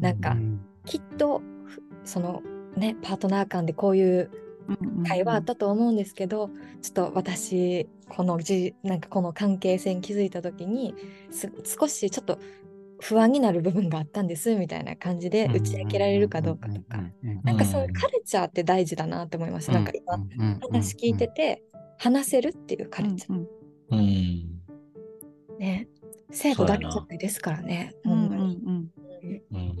[0.00, 0.36] なんか
[0.84, 2.42] きっとふその
[2.76, 4.30] ねパートナー間でこういう
[5.06, 6.50] 会話あったと思うんですけど、
[6.82, 10.94] ちょっと私このじなんかこの関係性に気づいた時に
[11.30, 12.38] す少しちょっと
[13.02, 16.98] 不安になる部分があったんですみたいな感じで打ち明けられるかどうかとか、
[17.42, 20.18] なんかそういうカルチャーって大事だなって思いました、なんか今
[20.60, 21.62] 話聞いてて
[21.98, 23.46] 話せるっていうカルチャー、うん
[23.90, 24.62] うん。
[25.58, 25.88] ね。
[26.30, 27.94] 制度だけじゃないですからね。
[28.04, 28.58] うんほんまに。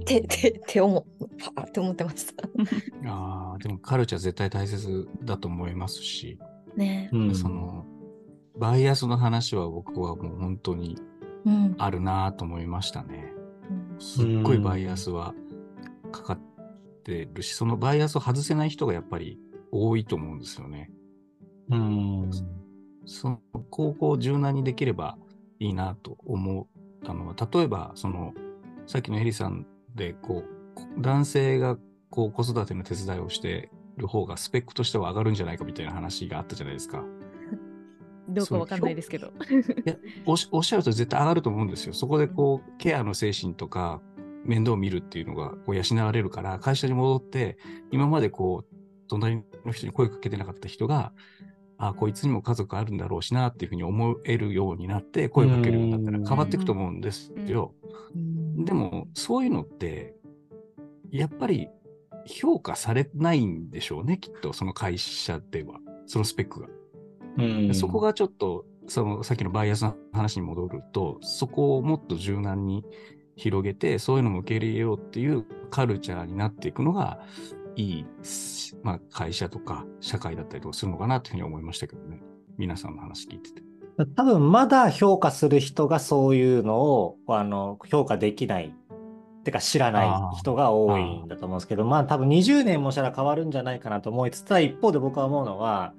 [0.02, 1.26] ってって思う。
[1.54, 2.44] パーって思ってました。
[3.10, 6.38] ああ、でもカルチャー絶対大切だと思いますし、
[6.76, 7.08] ね。
[7.12, 7.86] うんその、
[8.58, 11.11] バイアスの話は僕はもう本当にうん。
[11.78, 13.32] あるなと思いましたね。
[13.36, 13.42] うん
[13.98, 15.34] すっごいバイアスは
[16.10, 16.40] かかっ
[17.04, 19.38] てるし、そのバイアスを外せない人がやっぱり
[19.70, 20.90] 多いと思うんですよね。
[21.70, 22.30] うん。
[23.06, 25.16] その高校を柔軟にできれば
[25.60, 26.66] いいなと思っ
[27.04, 28.34] たのは、例えば、その、
[28.86, 31.78] さっきのエリさんで、こう、男性が
[32.10, 37.04] こう子育ての手伝いをしてる方がスペックとしては上がるんじゃないかみたいな話があったじゃないですか。
[38.32, 39.28] どうかわかんないですけど。
[39.86, 41.92] いやおっしゃると絶対上がると思うんですよ。
[41.92, 44.00] そこでこう、ケアの精神とか、
[44.44, 47.58] 面倒を見るっていうのがこう養われるから、会社に戻って、
[47.90, 48.74] 今までこう、
[49.08, 51.12] 隣の人に声かけてなかった人が、
[51.78, 57.74] あこいつにも家族あるんだろうしなっていうふうに思えるようになって、声かけるようになったらうん変わっていくと思うんですよ。
[58.14, 60.14] うんでも、そういうのって、
[61.10, 61.68] やっぱり
[62.26, 66.68] 評価されないんでしょうね、きっと、その会社では、そのスペックが。
[67.38, 72.84] うんそこがちょっと、そのさっきのバイアスの話に戻ると、そこをもっと柔軟に
[73.36, 77.20] 広げて、そういうのも受け入れようっていうカルチャーになっていくのが、
[77.76, 78.06] いい、
[78.82, 82.20] まあ、会社とか社会だったりとかするのかなというふうに思いましたけどね。
[82.58, 83.62] 皆さんの話聞いてて。
[84.16, 88.74] 多分まだ評価する人がそういうのをあの評価できない。
[89.44, 95.94] てか知らない人が多いんだと思うんですけど、まあ多分20年もしたら変わるんじゃないかなと思いつつ、一方で僕は思うのは、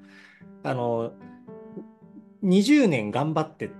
[0.63, 1.13] あの、
[2.43, 3.71] 20年頑張って、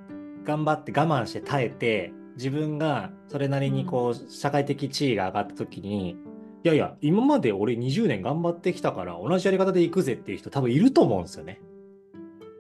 [0.44, 11.62] 頑張って我慢して耐えて、自分がそれなりにこう、社会的地位が上がった時に、いやいや、今まで俺20年頑張ってきたから同じやり方で行くぜっていう人多分いると思うんですよね。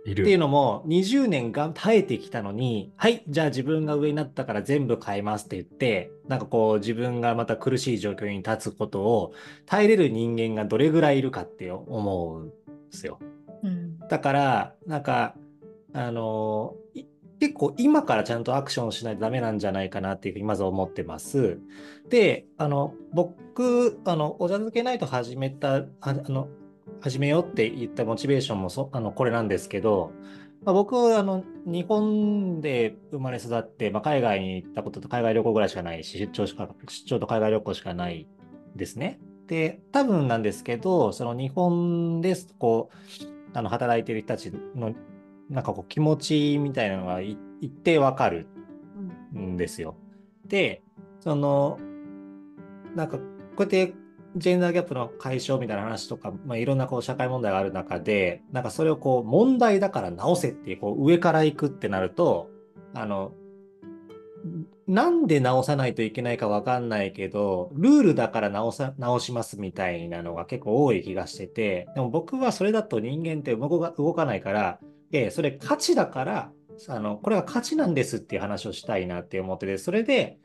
[0.05, 9.33] いっていうのも、20年が耐えてきたのに、はい、じゃあ自分が上になったから全部変えますって言って、なんかこう自分がまた苦しい状況に立つことを
[9.65, 12.53] 耐えれる人間がどれぐらいいるかって思うんで
[12.91, 13.19] すよ。
[13.63, 15.35] うんだから、なんか、
[15.95, 16.75] あの
[17.39, 21.59] 結構今からちゃんとアクションしないとダメなんじゃないかなっていうふうにまず思ってます。
[22.09, 26.47] で、あの、僕、あの、お茶漬けナイト始めた、あの、
[27.01, 30.13] 始めようって言ったモチベーションもそあのこれなんですけど、
[30.63, 38.25] まあ、僕はあの日本で生まれ育って、まあ、海外に行ったことと海外旅行ぐらいしかないし、出張しか出張と海外旅行しかない
[38.75, 39.19] ですね。
[39.47, 44.93] で、多分なんですけど、その日本ですこうあの働いてる人たちの
[45.49, 48.47] なんかこう気持ちみたいなのがい一定わかる
[49.37, 49.95] んですよ。
[50.45, 50.81] で、
[51.19, 51.79] その、
[52.95, 53.23] なんかこ
[53.59, 53.93] うやって
[54.35, 62.49] ジェンダーギャップの解消みたいな話とか、まあ、いろんなこう社会問題がある中で、なんかそれをこう問題だから直せっていうこう上から行くってなると、
[62.93, 63.33] あの、
[64.87, 74.79] なんで直さないといけないかわかんないけど、ルールだから直さ、直しますみたいなのが結構多い気がしてて、でも僕はそれだと人間って動か動かないから、
[75.11, 76.51] え、それ価値だから、
[76.89, 80.37] あの、これは価値なんですっていう話をしたいなって思ってて、それで、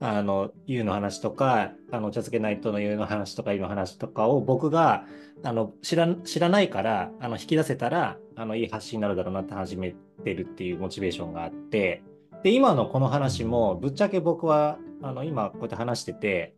[0.00, 5.04] あの、ゆうの話とか、あの、お茶漬けナイトのゆうの話とか、ゆうの話とかを僕が、
[5.42, 12.02] あの、知ら、知らないから、あの、引き出せたら、あの、いい発信になるだろうなって始めてるっていうモチベーションがあって、
[12.42, 16.54] で、今のこの話も、ぶっちゃけ僕は、あの、今こうやって話してて、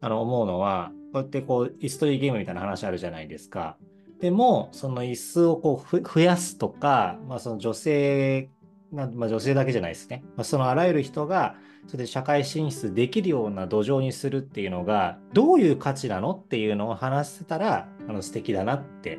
[0.00, 3.76] あの、思うのは、こうやってこう、椅子取りゲームみたいな話あるじゃないですか。
[4.20, 8.48] でも、その椅子をこうふ増やすとか、まあ、その女性
[8.92, 10.22] なまあ、女性だけじゃないですね。
[10.36, 19.18] まあ、そのあらゆる人が、それで社会進出できるような土壌にするっていうのが、どういう価値なのっていうのを話せたら、あの素敵だなって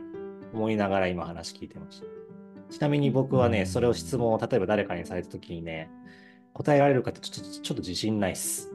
[0.53, 2.07] 思いながら今話聞いてました。
[2.69, 5.89] ちなみに僕はね、それを質問を例えば誰かにされたときにね、
[6.57, 8.71] 答えられるかってちょっとちょっと自信ないっす。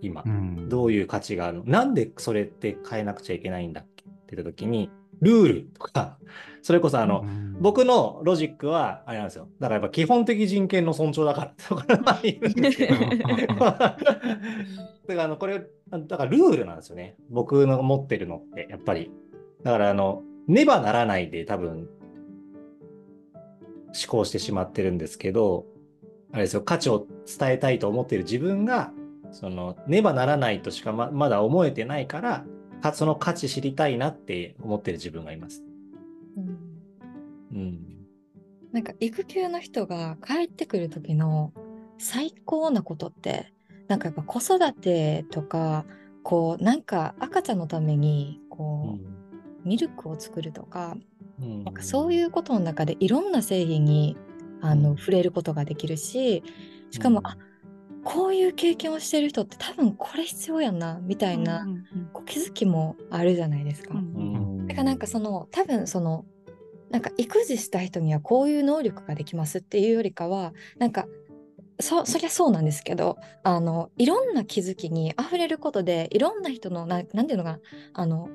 [0.00, 0.24] 今。
[0.26, 1.64] うんどういう価値があるの？
[1.64, 4.02] なんでそれって変えなくちゃいけないんだっけ？
[4.02, 6.18] って言ったときに、ルールとか、
[6.60, 9.46] それこそあの、うん僕のロジックは、あれなんですよ。
[9.60, 12.94] だからやっぱ基本的人権の尊重だからとか言うんですけど。
[13.54, 13.96] だか
[15.06, 17.14] らあの、これ、だからルールなんですよね。
[17.30, 19.12] 僕の持ってるのって、やっぱり。
[19.62, 21.88] だからあの、ねばならないで多分、
[23.94, 25.66] 思考してしまってるんですけど、
[26.32, 28.92] あれですよ、価値を伝えたいと思ってる自分が、
[29.30, 32.44] その、ねばならないとしかままだ思えてないから、
[32.82, 35.64] かその価値知りたいなって思ってる自分がいます。
[36.36, 36.58] うん
[37.52, 37.78] うん。
[38.72, 41.52] なんか育休の人が帰ってくる時の
[41.98, 43.52] 最高なことって
[43.86, 45.84] なんかやっぱ子育てとか
[46.22, 48.98] こうなんか赤ちゃんのためにこ
[49.64, 50.96] う、ミルクを作るとか
[51.40, 54.16] うんなんかそういうことの中でいろんな製品に
[54.62, 56.42] あの触れることができるし
[56.90, 57.36] しかも、あ
[58.04, 61.66] こういう経験をしてる人って多分これ必要やんなみたいな、
[62.12, 63.94] こう気づきもあるじゃないですか。
[63.94, 66.24] うんだからなんかその多分その
[66.90, 71.06] なんか育児した人にはこういう能力ができますっていうよりかはなんか
[71.80, 77.58] そそりゃそうなんですけどあのいろんな気づきにあふれることでいろんな人のななんていうのかな
[77.94, 78.28] あの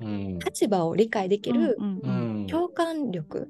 [0.00, 0.38] うん。
[0.38, 2.46] 立場を理解できるうん。
[2.48, 3.48] 共感力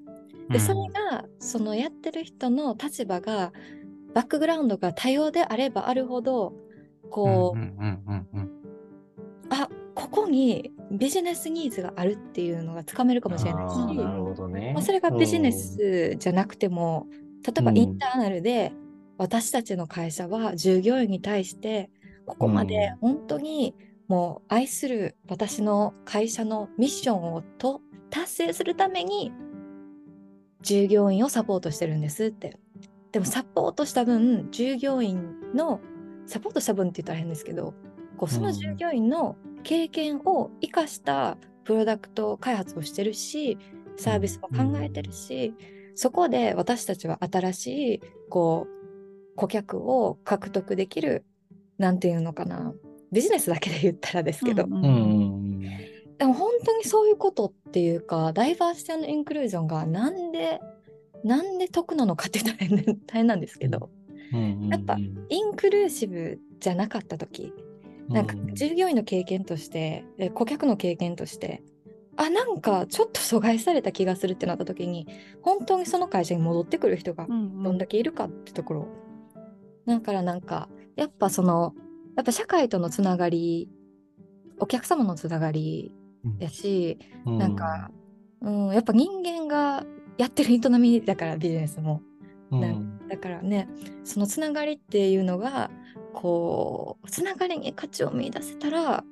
[0.51, 0.79] でそれ
[1.11, 3.53] がそのやってる人の立場が
[4.15, 6.55] バックグラウンドが多様であればあるほど
[7.11, 7.59] こう、
[9.51, 14.73] あここにビジネスニーズがあるっていうのがつかめるかもしれないし、なるほどね。
[14.73, 17.07] まあ、それがビジネスじゃなくても、
[17.47, 17.79] 例えばうん。
[17.79, 18.73] インターナルで
[19.19, 21.91] 私たちの会社は従業員に対して
[22.25, 23.75] ここまで本当に
[24.07, 27.81] もう愛する私の会社のミッションをと
[28.11, 29.33] 達成するために
[30.63, 32.57] 従業員をサポートしてるんですって。
[33.13, 35.81] でもサポートした分従業員の
[36.27, 37.73] サポートした分って言ったら変ですけど
[38.19, 43.57] こうその従業員の経験を生かしたプロダクト開発をしてるし
[43.97, 45.55] サービスも考えてるし、
[45.95, 51.25] そこで私たちは新しいこう顧客を獲得できる
[51.79, 52.73] なんていうのかな
[53.11, 55.39] ビジネスだけで言ったらですけど、うんうんうん
[56.19, 60.61] でも本当にそういうことっていうかダイバーシティインクルージョンがなんで
[61.25, 63.91] なんで得なのかって言ったら大変大変なんですけど、
[64.33, 64.69] うん。
[64.69, 64.97] やっぱ
[65.29, 67.53] インクルーシブじゃなかった時
[68.09, 71.63] なんか従業員の経験としてえ顧客の経験として
[72.17, 75.07] あなんかちょっと阻害された気がするってなった時に
[75.43, 77.63] 本当にその会社に戻ってくる人がうん。
[77.63, 78.89] どんだけいるかってところ、
[79.87, 81.75] だからなんかやっぱその
[82.17, 83.69] やっぱ社会とのつながり
[84.59, 85.95] お客様のつながり
[86.39, 87.91] やし、なんか、
[88.41, 89.85] うん、やっぱ人間が
[90.17, 92.03] やってる営みだからビジネスも。
[93.09, 93.69] だからね
[94.05, 95.71] そのつながりっていうのが
[96.15, 99.05] こうつながりに価値を見出せたら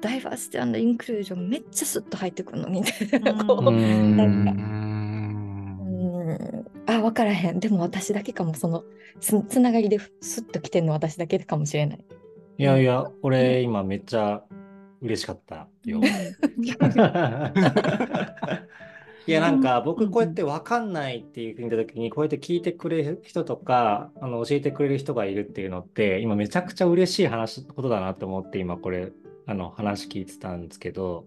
[0.00, 4.52] ダイバーシティインクルージョンめっちゃスッと入ってくるのにみたいなこう、うんなんか。
[4.52, 4.58] ん。
[5.88, 6.66] うん。
[6.86, 7.60] あ分からへん。
[7.60, 8.84] でも私だけかもその
[9.20, 12.04] つつながりでスッと来てんの私だけかもしれない。
[12.58, 14.42] いやいや、俺今めっちゃ
[15.00, 16.00] 嬉しかったよ。
[19.26, 29.12] いやなんか僕こうやって分かんないっていうふうに言った時にこうやって聞いてくれる人とかあの教えてくれる人がいるっていうのって今めちゃくちゃ嬉しい話ことだなと思って今これ
[29.44, 31.26] あの話聞いてたんですけど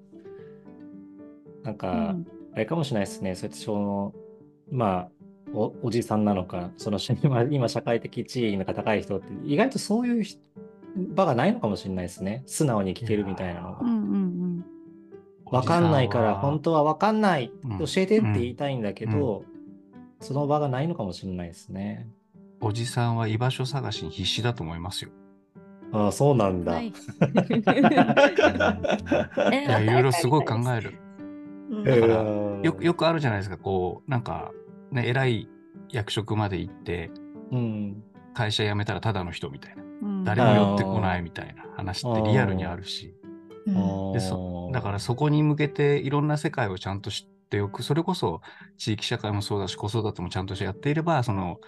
[1.61, 2.15] なんか
[2.53, 3.35] あれかもしれないですね。
[3.35, 4.15] そうやってその
[4.71, 5.09] まあ
[5.53, 10.41] おおじさんなのかその 今今社会的地位が高い人って意外とそういう人
[10.95, 14.65] 場がないのかもしれないですね素直に聞けるみたいなのがうんうん
[15.45, 19.43] わかんないから本当はわかんないうん教えてって言いたいんだけど、
[20.21, 22.07] その場がないのかもしれないですね。
[22.61, 25.11] おじさんは居場所探しに必死だと思いますよ。
[25.91, 26.73] ああ、そうなんだ。
[26.73, 26.93] はい い
[29.51, 30.93] や、いろいろすごい考える。
[31.69, 34.51] うんだからうんよくよくあるじゃないですか、こう、なんか、
[34.91, 35.49] ね、偉い
[35.89, 37.11] 役職まで行って、
[37.51, 38.03] うん。
[38.33, 39.83] 会社辞めたらただの人みたいな。
[40.01, 40.23] うん。
[40.23, 43.15] 誰も寄ってこないみたいな話ってリアルにあるし。
[43.67, 44.11] うん。
[44.13, 47.83] でそだからそこに向けていろんな世界をちゃんと知っておく。
[47.83, 48.41] それこそ
[48.77, 51.59] 地域社会もそうだし、子育てもちゃんとしてやっていれば、その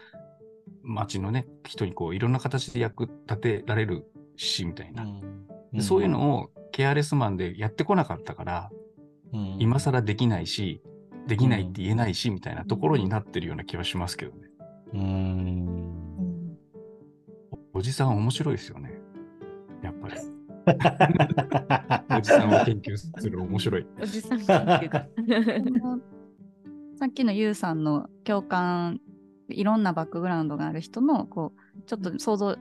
[0.81, 5.05] 町のね、人にこういろんな形で役立てられるし、みたいな。
[5.71, 8.71] でそういうのをケアレスマンでやってこなかったから、
[9.33, 9.57] うん。
[9.59, 10.81] 今更できないし、
[11.27, 14.47] できないって言えないし、みたいなところになってるような気はしますけどね。
[14.93, 14.99] うん。
[15.01, 15.03] う
[16.21, 16.32] んお
[17.83, 18.93] じさん面白いですよね。
[19.83, 20.15] やっぱり。
[22.17, 23.85] おじさんを研究する面白い。
[24.01, 25.07] おじさん研究だ
[26.97, 29.01] さっきのゆうさんの共感
[29.49, 32.55] いろんなバックグラウンドがある人のこうちょっと想像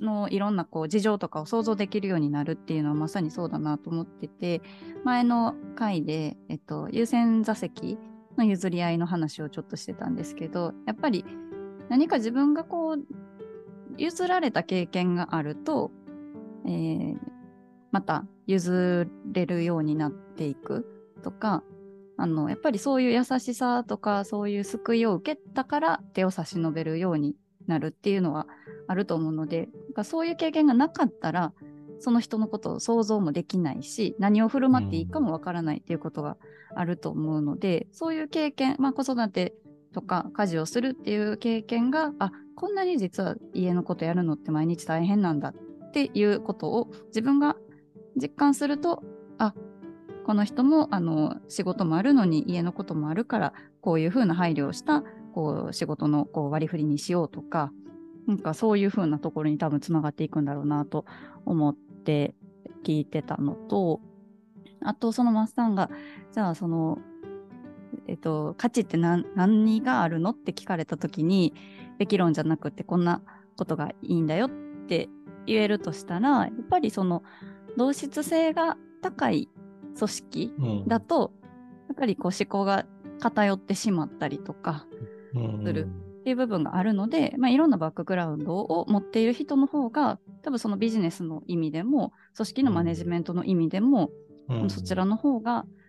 [0.00, 4.62] のいろんなこう事情とかを想像できるようになるっていうのはまさにそうだなと思ってて
[5.02, 7.98] 前の回で、えっと、優先座席
[8.38, 11.24] の譲り合いの話をちょっとしてたんですけどやっぱり
[11.88, 13.04] 何か自分がこう
[13.98, 15.90] 譲られた経験があると、
[16.66, 17.32] えー
[17.92, 20.86] また譲れるようになっていく
[21.22, 21.62] とか
[22.16, 28.46] あのやっぱりそういう優しさとかそういう救いを受けたから手を差し伸べるようになるっていうのは
[28.88, 31.52] あると思うのでかそういう経験がなかったら
[32.00, 36.36] その人のことを想像もできないし何を振る舞っていいかもわからないっていうことが
[36.74, 39.54] あると思うので、そういう経験、まあ、子育て
[39.92, 47.56] とか家事をするっていう経験があこんなに実は家のことやるのって毎日大変なんだっていうことを自分が
[48.16, 49.02] 実感すると
[49.38, 49.54] あ
[50.24, 55.02] この人もあの仕事もあるのに家のこともあるからこういうふうな配慮をした
[55.34, 57.72] こう仕事のこう割り振りにしようとか
[58.26, 61.04] なんかそういうふうなところに多分つながっていくんだろうなと
[61.44, 62.34] 思って
[62.84, 64.00] 聞いてたのと
[64.84, 65.90] あとそのマスさんが
[66.32, 66.98] じゃあその
[68.08, 71.54] えっと価値って何何があるのって聞かれた時に
[71.98, 73.22] べき論じゃなくてこんな
[73.56, 74.50] ことがいいんだよっ
[74.86, 75.08] て
[75.46, 77.22] 言えるとしたらやっぱりその
[77.76, 79.48] 同質性が高い
[79.98, 80.88] 組織うん。
[80.88, 81.32] だと、
[81.88, 82.86] やっぱりこう思考が
[83.20, 84.86] 偏ってしまったりとか
[85.64, 85.88] する
[86.20, 94.10] っていう部分があるので、まあ、いろんなバックグラウンドを持っている人の方が多分そのビジネスの意味でも組織のマネジメントの意味でも、
[94.48, 94.70] うん。
[94.70, 95.81] そちらの方がうん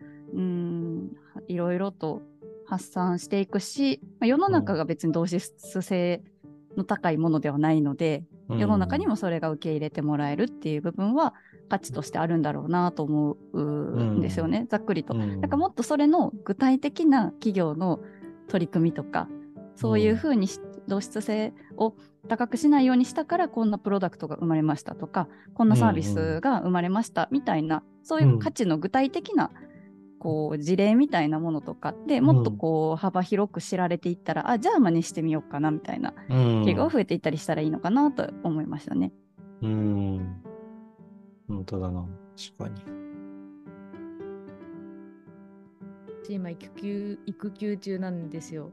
[1.48, 2.22] いろいろと
[2.66, 6.22] 発散していくし、まあ、世の中が別に同質性
[6.76, 11.34] の高いものではないので、世の中にもそれが受け入れてもらえるっていう部分は
[11.70, 15.14] 価値としてあるんだろうなと思うんですよね、ざっくりと。
[15.14, 15.42] うん。
[15.42, 18.00] だからもっとそれの具体的な企業の
[18.48, 19.28] 取り組みとか
[19.76, 21.96] そういうふうにし同質性を
[22.28, 29.52] 高くしないようにしたからこんなプロダクトが生まれましたとかこんなサービスが生まれましたみたいな、そういう価値の具体的な
[30.24, 39.12] こう事例みたいなものとかでもっとこう幅広く知られていったら、あじゃあ真似してみようかなみたいなうん企業が増えていったりしたらいいのかなと思いましたね。
[39.62, 40.42] うん。
[41.50, 42.06] 本当だな。
[42.58, 42.82] 確かに。
[46.24, 48.72] 私今育休育休中なんですよ。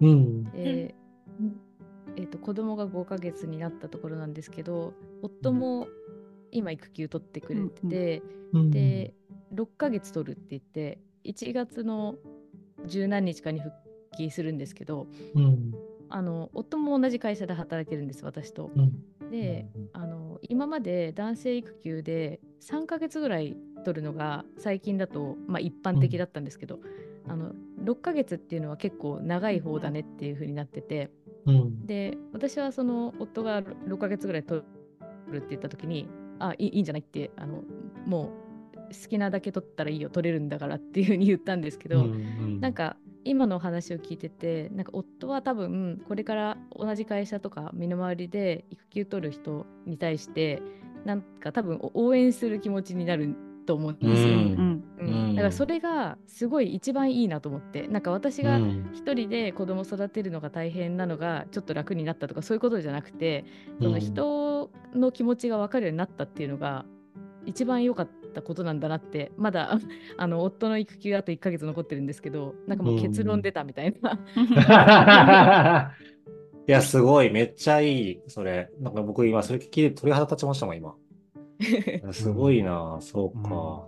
[0.00, 0.44] うん。
[0.44, 0.94] で
[1.40, 1.56] うん
[2.18, 5.88] えー、と子供が5ヶ月になったところなんですけど夫も
[6.52, 8.22] 今育休取ってくれてて、
[8.52, 9.14] うんで
[9.54, 12.16] 6ヶ月取るって言って1月の
[12.86, 13.74] 十何日かに復
[14.16, 15.74] 帰するんですけどうん。
[16.08, 18.70] あの夫も同じ会社で働いてるんです私と。
[18.74, 18.92] うん
[19.30, 26.78] であの今まで男性育休で3ヶ月ぐらい取るのが最近だと、まあ、一般的だったんですけど、
[27.28, 31.10] あの6ヶ月っていうのは結構長い方だねっていう風になってて
[31.44, 31.86] うん。
[31.86, 34.62] で私はその夫が6ヶ月ぐらい取
[35.28, 37.64] るって言った時にあいいいいんじゃないってあの
[38.06, 38.45] もう
[38.90, 42.08] 好きなだけ取ったらいいよ取れるんだからっていう風に言ったんですけど、
[42.60, 50.62] なんか今の話を聞いててなんか夫は多分これから同じ会社とか身の回りで育休取る人に対して
[51.04, 53.34] なんか多分応援する気持ちになる
[53.66, 54.34] と思うんですよ。
[54.38, 54.44] うん。
[54.44, 54.84] うん。
[54.98, 55.28] うん。
[55.28, 55.34] うん。
[55.34, 58.90] だからそれがすごい一番いいなと思ってなんか私がうん。
[58.94, 63.44] 一人で子供育てるのが大変なのがちょっと楽になったとかそういうことじゃなくて
[63.82, 66.86] その人の気持ちが分かるようになったっていうのが
[67.44, 69.80] 一番良かったことなんだなってまだ
[70.16, 74.20] あの夫の育休あと1ヶ月残ってるんですけどなんかもう結論出たみたいな、
[76.68, 77.30] いや、すごい。
[77.30, 78.20] めっちゃいい。
[78.26, 78.70] それ。
[78.80, 80.96] なんか僕今、それ聞いて鳥肌立ちましたもん、今。
[82.12, 82.98] すごいな。
[83.00, 83.86] そうか。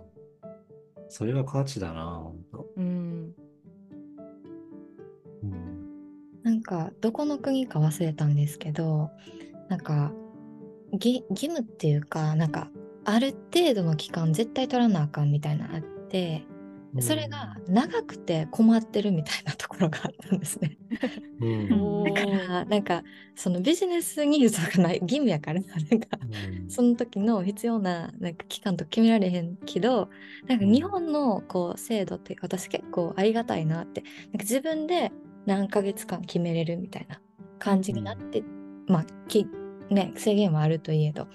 [1.09, 2.21] それが価値だな。
[2.23, 3.33] ほんとうん
[5.43, 5.79] うん
[6.43, 9.09] なんかどこの国か忘れたんですけど
[9.67, 10.13] なんか
[10.93, 12.69] ぎ義務っていうかなんか
[13.05, 16.45] ある程度の期間絶対取らなあかんみたいなのあって
[16.99, 20.77] それが長くて困ってるみたいなところがあったんですね。
[21.39, 21.73] うん。
[21.73, 22.47] お だかー。
[22.49, 23.03] らなんか
[23.35, 26.19] そのビジネスニーズとかない義務やからなんか
[26.67, 30.09] その時の必要ななんか期間とか決められへんけど
[30.47, 35.11] なんか日本のこう制度って私結構ありがたいなってなんか自分で
[35.45, 37.21] 何ヶ月間決めれるみたいな
[37.59, 38.43] 感じになって、
[38.87, 39.47] まあき
[39.89, 41.27] ね制限はあるといえど。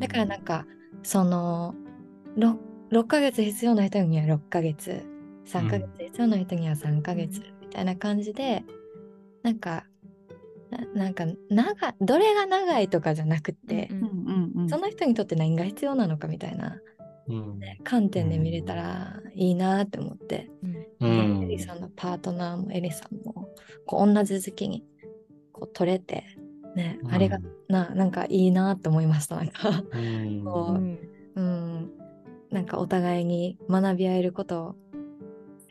[0.00, 0.66] だからなんか
[1.06, 1.76] その
[2.36, 2.56] 6,
[2.90, 5.06] 6ヶ月必要な人には6ヶ月。
[5.46, 8.64] 3ヶ月必要な人には3ヶ月みたいな感じで、
[9.44, 9.84] なんか
[10.70, 13.88] ななんか長どれが長いとかじゃなくて、
[14.68, 16.80] その人にとって何が必要なのかみたいな
[17.28, 17.60] うん。
[17.84, 20.50] 観点で見れたらいいなって思って、
[21.00, 21.38] うん。
[21.38, 23.48] うんエリさんのパートナーもエリさんも
[23.86, 24.84] こう同じ時期に
[25.52, 26.24] こう取れて、
[26.76, 27.12] ねうん。
[27.12, 30.44] あれがななんかいいなって思いましたなんか、うん。
[30.44, 31.90] こううん、
[32.50, 34.76] なんかお互いに学び合えることを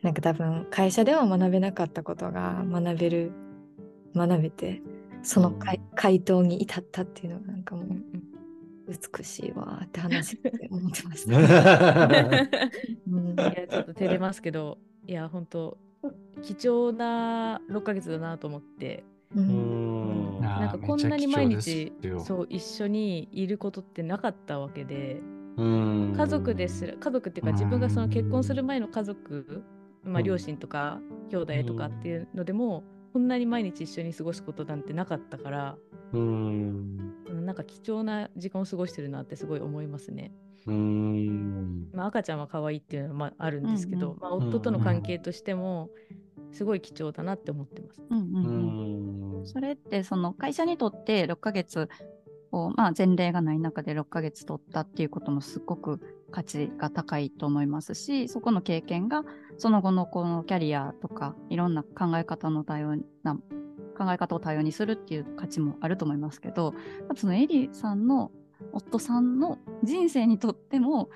[0.01, 3.31] なんか多分会社では学べなかったことが学べる
[4.15, 4.81] 学べて
[5.23, 8.35] その回,、回答に至ったっていうのがなんかもううん
[8.87, 11.35] 美しいわーって話して思ってました。
[13.09, 13.33] うん。
[13.33, 14.77] いやちょっと照れますけど
[15.07, 15.79] いや本当
[16.43, 19.03] 貴重な6ヶ月だなと思って
[19.35, 20.39] ううん。
[20.41, 25.21] なんかこんなに毎日そう一緒にいることってなかったわけで
[25.57, 26.13] うん。
[26.15, 29.63] 家族ですら家族っていうか自分がその結婚する前の家族、
[30.03, 32.83] まあ、両親とか兄弟とかっていうのでも、
[33.13, 35.77] こんなに毎日一緒に過ごすことなんてなかったから、
[36.13, 36.21] うん。
[37.27, 40.31] うんなんか貴重な時間を過ごしてるなってすごい思いますね。
[40.67, 41.89] うん。
[41.93, 44.19] まあ、赤ちゃんは可愛いっていうのはまああるんですけど、うんうん。
[44.19, 45.89] まあ、夫との関係としても
[46.51, 48.01] すごい貴重だなって思ってます。
[48.09, 48.49] うんううんう
[49.39, 51.89] んんそれってその会社にとって6ヶ月
[52.51, 55.99] を、まあ、前例がない中で6ヶ月取ったっていうこともすごく
[56.31, 59.23] 価値が高いと思いますしそこの経験が
[59.57, 63.35] その後のこのキャリアとかいろんな考え方の多様な
[63.97, 66.73] 考え方を多様にするっていう価値もあると思いますけど
[67.15, 68.31] そのエリさんの
[68.73, 71.09] 夫さんの人生にとっても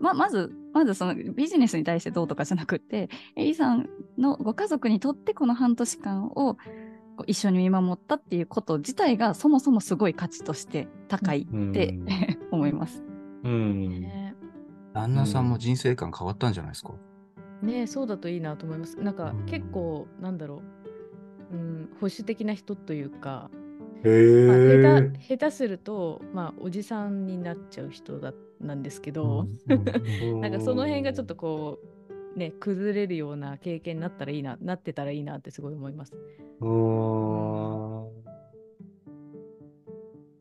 [0.00, 6.58] ままずまずそのビジネスに対してどうとかじゃなくてエリさんのご家族にとってこの半年間をこ
[7.20, 12.06] う一緒に見守ったっていうこと自体がそもそもすごい価値として高いって、うん
[12.52, 13.02] 思います。
[13.42, 14.00] うん。
[14.02, 14.34] ね
[14.92, 16.92] 旦那さんも人生観変わったんじゃないですか？
[17.62, 18.98] ねそうだといいなと思います。
[18.98, 20.60] なんかうん結構なんだろ
[21.52, 23.50] う、うん、保守的な人というか、
[24.04, 25.10] へまあ、え。
[25.18, 31.78] 下手下手すると、まあ、おじさんになっちゃう人だなんですけど、うん なんかその辺がちょっとこ
[32.34, 36.14] うね崩れるような経験になったらいいななってたらいいなってすごい思います。
[36.60, 38.26] うん。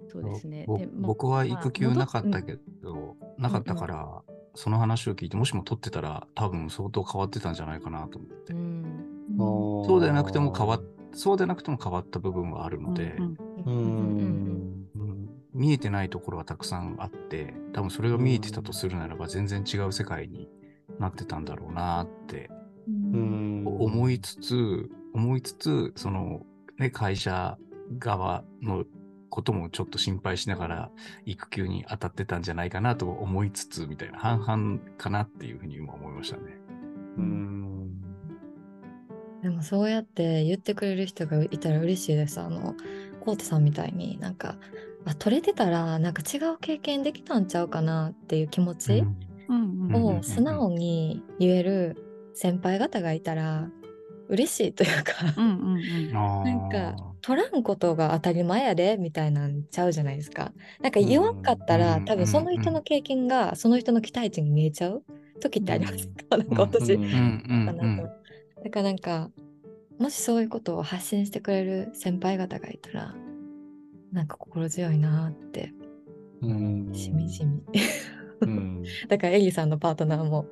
[0.07, 0.66] そうですね。
[0.68, 2.45] ぼでも僕は育休なかったど。
[2.45, 4.22] けど、なかったから、
[4.53, 8.53] その話を聞いて、もしも取ってたら、多分相当変わってたんじゃないかなと思って。
[8.53, 9.05] うん
[9.38, 13.55] そうでなくても変わっ、そうでなくても変わった部分はあるので、うんううんん。
[13.66, 14.86] うん
[15.53, 20.49] 見えてないところはたくさんあって、多分それが見えてたとするならば、全然違う世界に
[20.99, 22.49] なってたんだろうなって
[22.88, 23.63] うん。
[23.66, 26.45] 思いつつ、思いつつ、その、
[26.78, 27.57] ね、会社
[27.97, 28.86] 側の
[29.30, 30.91] こともちょっと心配しながら、
[31.26, 36.43] 育休に当たってたんじゃないかなと思いつつ、みたいな、半々かなっていうふうに今思いましたね。
[37.18, 38.01] うん。
[39.41, 42.39] でもそうやって言ってくれる人がいたら嬉しいです。
[42.39, 42.76] あの、
[43.26, 44.55] コートさんみたいになんか、
[45.05, 49.03] あ、取れてたらなんか違う経験できたんちゃうかなっていう気持ち
[49.93, 53.69] を素直に言える先輩方がいたら
[54.30, 55.13] 嬉しいというか、
[56.43, 60.51] なんか取らんことが当たり前やでみたいなんちゃうじゃないですか。
[60.82, 65.03] なんか言わんかったら、うん多分その人の経験がその人の期待値に見えちゃう
[65.39, 67.65] 時ってありますか、 なんか私、うん。
[67.65, 68.03] かなと。
[68.63, 69.32] だからなんか、
[69.99, 73.15] もしそういうことを発信してくれる先輩方がいたら、
[74.11, 75.73] なんか心強いなって、
[76.41, 76.93] うん。
[76.93, 77.61] しみじみ。
[78.41, 78.83] うん。
[79.07, 80.45] だからエリさんのパートナーも、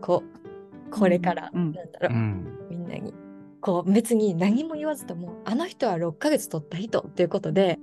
[0.00, 3.14] こう、これから、うんなんだろう、うんみんなに、
[3.60, 7.78] こう別に何も言わずとも、あの人は6ヶ月取った人っていうことで、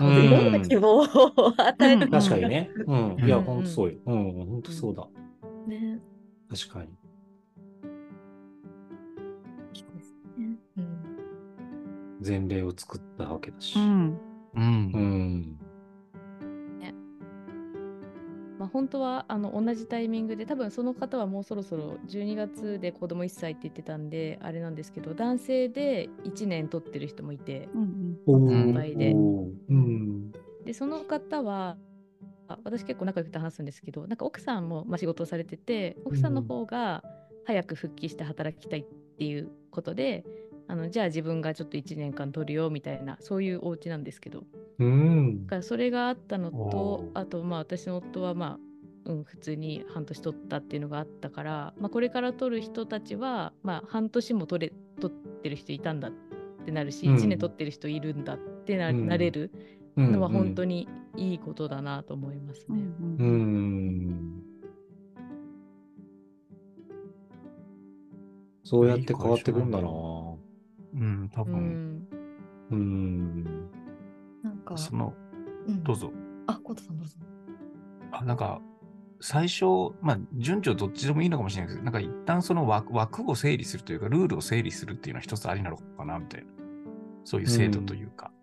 [0.00, 2.70] いろんな希望を与えてうん確かにね。
[2.86, 3.16] うん。
[3.24, 3.98] いや、うんほんとそうよ。
[4.06, 4.32] うん。
[4.32, 5.06] ほんとそうだ。
[5.66, 6.00] ね。
[6.48, 6.88] 確かに。
[12.26, 13.78] 前例を作ったわけだし。
[13.78, 14.18] うん
[14.54, 15.58] うんうん。
[18.58, 30.32] まあ、本当はあの同じタイミングで多分その方はもうそろそろ12月で子供1歳って言ってたんであれなんですけど男性で1年取ってる人もいてうんおー倍でうん。
[30.64, 31.76] でその方は
[32.48, 37.02] あ私結構仲良くて話すんですけどなんか奥さんもまあ仕事をされてて奥さんの方が
[37.44, 38.84] 早く復帰して働きたいっ
[39.18, 40.24] ていうことで、
[40.68, 44.44] あのじゃあ自分がちょっと1年間取るよみたいなそういうお家なんですけど
[44.78, 45.50] うんだ。
[45.50, 48.58] からそれがあったのおとーあとまあ私の夫はま
[49.06, 56.12] あ、うん、普通に半年取ったっていうのがあったから、まあ、これから取る人たちは、まあ、半年も取れ取ってる人いたんだっ
[56.64, 59.52] てなるし、うん1年取ってる人いるんだってな,、うんなれる
[59.96, 62.76] うんのは本当にいいことだなと思いますね。
[63.18, 64.42] うん。
[68.62, 69.88] そうやって変わってくんだな。
[70.96, 72.08] うん、多う分、ん
[72.70, 73.44] うん。
[74.42, 75.14] なんか、その、
[75.66, 76.10] うんどうぞ。
[76.46, 77.16] あ、コートさんどうぞ。
[78.12, 78.60] あなんか、
[79.20, 79.64] 最初、
[80.00, 86.46] まあ、順序どっちでもいいのかもしれないけど、なんか一旦その枠枠を整理するというか、ルールを整理するっていうのは一つありなのかな、みたいな。
[87.24, 88.30] そういう制度というか。
[88.30, 88.36] うん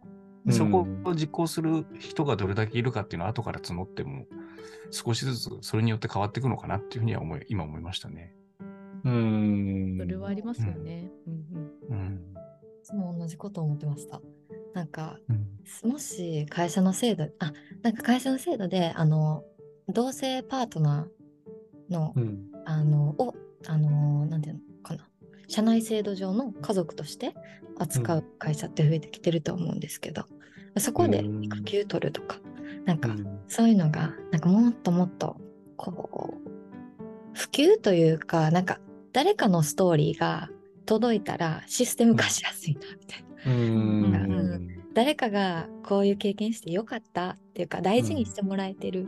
[0.51, 4.25] そこを実行する人がどれだけいるかっていうのは後から募っても、
[4.91, 8.35] 少しずつそれによって変わっていくのかなっていうふうには思い、今思いましたね。
[9.05, 9.97] うん。
[9.97, 11.09] それはありますよね。
[11.89, 12.32] うんうん。
[12.93, 14.21] 私も同じこと思ってました。
[14.75, 15.47] なんか、うん
[15.89, 19.43] もし会社の制度、あ、なんか会社の制度で、あの、
[19.87, 22.51] 同性パートナーの、うん。
[22.65, 23.33] あの、を、
[23.65, 25.07] あの、なんていうのかな。
[25.47, 27.33] 社内制度上の家族として
[27.79, 30.25] 扱う会社って増えてきてると思うんですけど、
[30.77, 32.39] そこでうん育休取るとか、
[32.85, 35.37] なんか、うんそういうのが、なんかもっともっと、
[35.77, 36.49] こう、
[37.33, 38.79] 普及というか、なんか、
[39.13, 40.49] 誰かのストーリーが
[40.85, 43.51] 届いたらシステム化しやすいな、みたいな。
[43.51, 44.27] う
[44.57, 44.67] ん。
[44.93, 49.07] 誰かがこういう経験してよかったっていうか、大事にしてもらえてる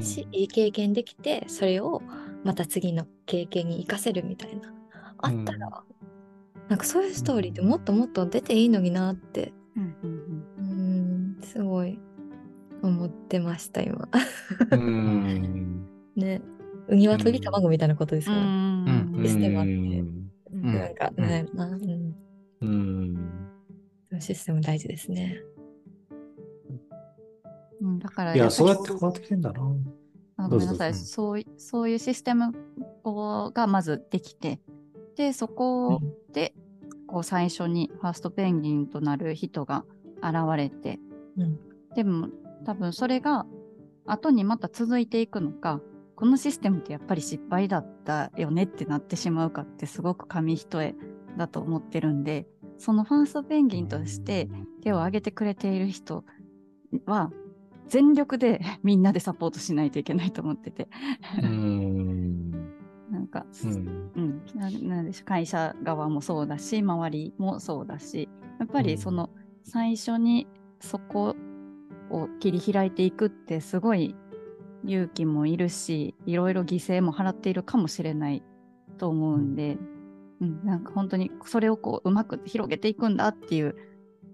[0.00, 2.02] し、いい経験できて、それを
[2.44, 4.72] また次の経験に活かせるみたいな、
[5.18, 5.82] あったら、
[6.68, 11.98] なんかそういうストーリーってもっともっと出ていいのになって、うんうんすごい
[12.82, 14.08] 思ってました、今。
[14.70, 15.86] うん。
[16.16, 16.42] ね。
[16.88, 18.44] ウニは鳥卵みたいなことですうから。
[18.46, 22.14] んうんシステムあってうんうんなんか、うんねなうん
[22.60, 24.20] うん。
[24.20, 25.40] システム大事ですね。
[27.80, 29.60] うんだからいや、そうやって変わってきてんだな。
[30.36, 32.52] あごめんなさいそういそういうシステム
[33.54, 34.58] がまずできて
[35.16, 36.00] でそこ
[36.32, 36.54] で
[37.06, 39.84] こう最初にファーストペンギンとなる人が
[40.22, 40.98] 現れて、
[41.36, 41.58] うん
[41.94, 42.28] でも
[42.64, 43.46] 多分それが
[44.06, 45.80] 後にまた続いていくのか
[46.20, 50.94] このシステムってやっぱり失敗だったよねってなってしまうかってすごく紙一重
[51.38, 52.46] だと思ってるんで
[52.76, 54.50] そのファーストペンギンとして
[54.82, 56.24] 手を挙げてくれている人
[57.06, 57.30] は
[57.88, 60.88] 全力でみんなでサポートしないといけないと思ってて
[61.38, 62.50] うーん。
[63.10, 64.12] なんか、うん。
[64.14, 69.30] うん、ななんでしょう会社側もそうだし周りもそうだしやっぱりその
[69.64, 70.46] 最初に
[70.80, 71.34] そこ
[72.10, 74.14] を切り開いていくってすごい
[74.84, 78.42] 勇気もいるしいろいろ犠牲も払っているかもしれない
[78.98, 79.78] と思うんで、
[80.40, 80.64] うん。
[80.64, 83.76] なんか本当にそれをこううまく広げていくんだっていう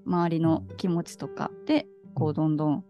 [0.06, 2.84] 周りの気持ちとかでこうどんどん、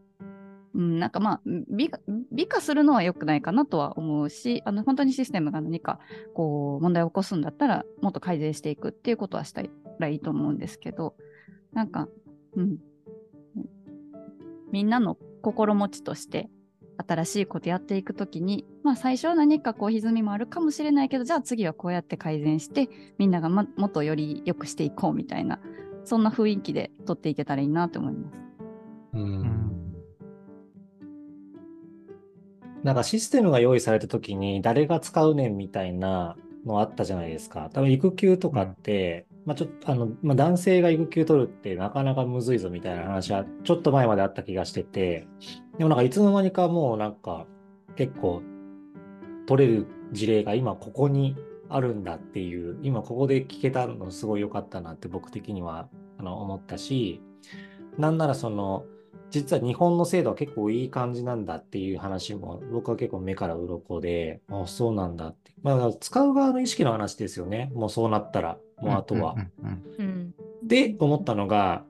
[0.75, 1.99] うん、なんかまあ美化
[2.31, 5.99] 美化するのは良くないかなとは思うしあの本当にシステムが何か
[6.35, 9.63] こう問題を起こすんだったらもっと改善していくっていうことはした
[9.99, 11.15] らいいと思うんですけど
[11.73, 12.09] なんか、
[12.55, 12.79] うん、
[14.73, 16.49] みんなの心持ちとして
[17.07, 22.89] 新しいことやっていくときに、まあ、最初は何かこう歪みもあるかもしれないけどじゃあ次はこうやって改善して
[23.19, 25.61] みんなが、ま、もっとより良くしていこうみたいな
[26.05, 28.37] そんな雰囲気で取っていけたらいいなと思います。
[29.15, 29.67] うん
[32.87, 37.69] なんかシステムが用意されたときに誰が使うねんみたいなのあったじゃないですか。
[37.73, 45.27] 多分育休とかって、まあちょっとあの、まあ男性が育休取るってなかなかむずいぞみたいな話はちょっと前まであった気がしてて、
[45.79, 47.47] でもなんかいつの間にかもうなんか
[47.95, 48.43] 結構
[49.47, 51.37] 取れる事例が今ここに
[51.69, 55.89] あるんだっていう、今ここで聞けたのすごい良かったなって僕的には
[56.19, 57.23] あの思ったし、
[57.99, 58.85] なんならその、
[59.31, 65.53] 実は日本の制度は結構いい感じなんだっていう話も僕は結構目から鱗で、あ、そうなんだって。
[65.63, 67.71] まあ、使う側の意識の話ですよね。
[67.75, 69.35] もうそうなったら、もうあとは。
[69.35, 71.85] うんうんうんで、思ったのが、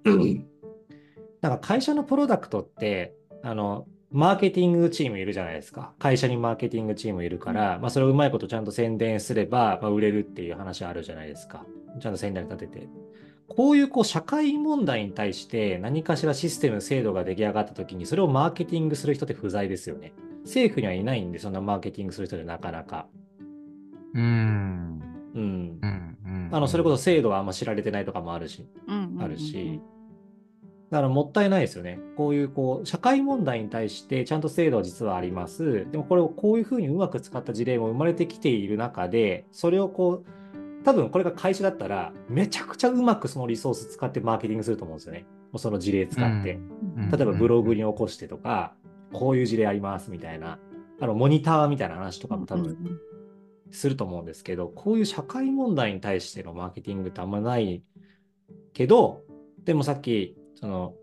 [1.41, 5.93] なんか会社のプロダクトって、あの、マーケティングチームいるじゃないですか。
[5.99, 11.65] 会社にマーケティングチームいるから、まあそれをうまいことちゃんと宣伝すれば、まあ、売れるっていう話あるじゃないですか。
[12.01, 12.89] ちゃんと宣伝立てて。
[13.49, 20.13] こういうこう社会問題に対して何かしらシステム、制度が出来上がった時にそれをマーケティングする人って不在ですよね。
[20.45, 23.07] 政府にはいないんで、そんなマーケティングする人でなかなか。
[24.15, 25.01] うん
[25.35, 25.41] うん。
[25.41, 25.86] うんうん
[26.51, 28.67] あの、それこそ制度があんま知られてないとかもあるし。
[29.21, 29.81] あるし、
[30.91, 31.99] だからもったいないですよね。
[32.17, 35.91] こういうこう社会問題に対してちゃんと制度は実はあります。
[35.91, 45.27] でもこれをこういうふうにうまく使った事例も生まれてきている中で、それをこう、多分これが会社だったら、めちゃくちゃうまくそのリソース使ってマーケティングすると思うんですよね。
[45.51, 46.55] もうその事例使って。
[46.55, 46.77] うん
[47.11, 48.75] 例えばブログに起こしてとか、
[49.13, 50.59] こういう事例ありますみたいな、
[51.01, 52.77] あのモニターみたいな話とかも多分
[53.71, 57.83] すると思うんですけど、こういう社会問題に対してのマーケティングってあんまない
[58.73, 59.23] けど、
[59.65, 60.95] でもさっき、その、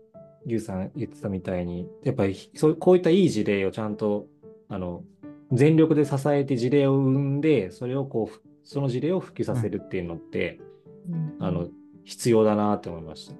[0.46, 4.26] ゆうさん言ってたみたいに、やっぱりそうこういったいい事例をちゃんと、
[4.68, 5.04] あの、
[5.52, 10.60] 全力で支えて事例を生んで、それをこうふ、その事例を普及させるっていうのって、
[11.08, 11.68] うんあの、
[12.04, 13.34] 必要だなって思いました。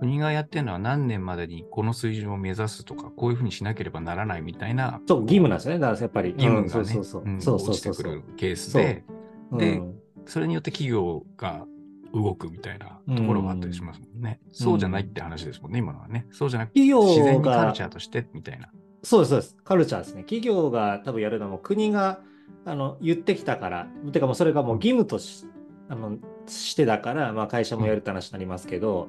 [0.00, 5.80] 国がやってるのは何年までにこの水準を目指すとか、こういうふうにしなければならないみたいなそう、義務なんですよね。
[5.80, 6.30] だからやっぱり。
[6.30, 7.22] 義務がね、うんそうそうそう。
[7.24, 8.22] うんそうそう落ちてくる。
[8.36, 9.04] ケースで、
[9.52, 9.94] でうん
[10.26, 11.64] それによって企業が
[12.12, 14.40] 動くみたいなところがあったりしますもんね。
[14.52, 16.26] そうじゃないって話ですもんね、今のはね。
[16.30, 18.68] そうじゃなくて、企業が自然にカルチャーとしてみたいな。
[19.02, 19.56] そうです、そうです。
[19.64, 20.22] カルチャーですね。
[20.22, 22.20] 企業が多分やるのも国が
[22.64, 25.46] あの言ってきたから、てかもうそれがもう義務とし
[25.88, 26.18] あの
[26.54, 29.08] してだから、まあ、会社もやるって話になりますけど、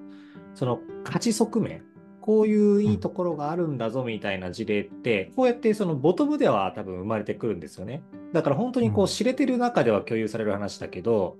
[0.56, 1.84] その価値側面、
[2.22, 8.04] こういういいところがあるんだぞみたいな事例って、こうやってそのボトムでは多分生まれてくるんですよね。
[8.34, 11.38] だから本当にこううん知れてる中では共有される話だけど、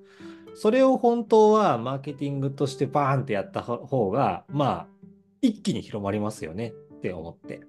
[0.56, 4.88] それを本当はマーケティングとしてバーンってやった方が、まあ、
[5.42, 7.62] 一気に広まりますよねって思って。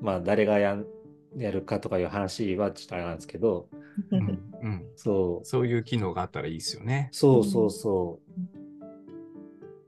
[0.00, 0.86] まあ、誰がやん
[1.38, 3.68] やるかとかいう話はちょっとあれなんですけど、
[4.10, 7.08] うんうんそう、そういう機能があったらいいですよね。
[7.12, 8.18] そうそうそ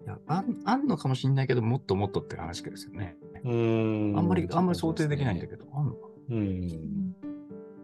[0.05, 3.17] いやあんあんのかもしれないけど、もっともっとって話ですよね。
[3.45, 3.49] う。
[3.49, 4.19] ん。
[4.19, 5.51] あんまり、あんまり想定できないんだど。
[5.51, 7.15] けど、あんのかうん。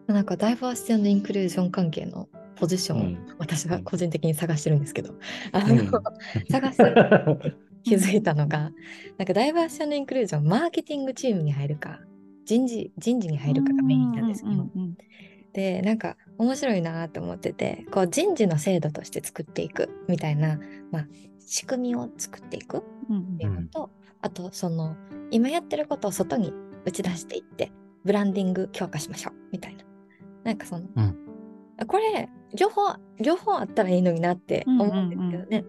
[0.06, 5.14] なんかダイバーシティインクルージョン関係のポジションをうん私が個人的に探してるんですけど、
[5.52, 5.90] あの、うん
[6.50, 8.72] 探して 気づいたのが、
[9.18, 12.00] なんかダイバーシティインクルージョン、マーケティングチームに入るか、
[12.46, 14.52] 人事人事に入るかがメインなんですよ。
[14.52, 14.96] うんうんうん
[15.56, 20.60] で、なんか面白いなと思ってて、こう人事の制度として作っていくみたいな、
[20.92, 21.06] まあ、
[21.38, 23.90] 仕組みを作っていくっうんていうのと、
[24.20, 24.96] あとその
[25.30, 26.52] 今やってることを外に
[26.84, 27.72] 打ち出していって
[28.04, 29.84] ブランディング強化しましょうみたいな。
[30.44, 31.16] なんかその、うん。
[31.86, 35.64] これ両方両方あったらいいのになって思うんですけどね、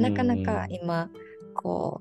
[0.00, 1.10] なかなか今
[1.54, 2.00] こ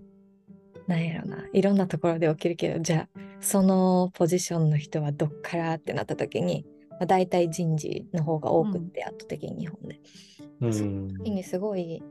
[0.88, 10.00] うなんやろないろんなところで起きるけどじゃあそのポジションの人はどっからってなった時に、まあ、大体人事の方が多くって圧倒的に日本で。
[10.62, 10.74] うん。
[10.74, 12.04] その時にすごい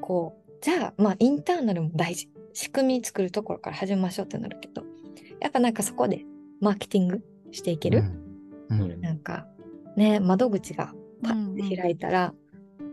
[0.00, 2.30] こうじゃあまあインターナルも大事。
[2.54, 4.82] 仕組み作るところから始めましょうってなるけど
[5.40, 6.24] やっぱなんかそこで
[6.60, 7.22] マーケティング
[7.52, 8.02] していける、
[8.70, 8.80] うん。
[8.80, 9.00] うん。
[9.00, 9.46] なんか
[9.96, 12.34] ね窓口がパうんうんッて開いたら、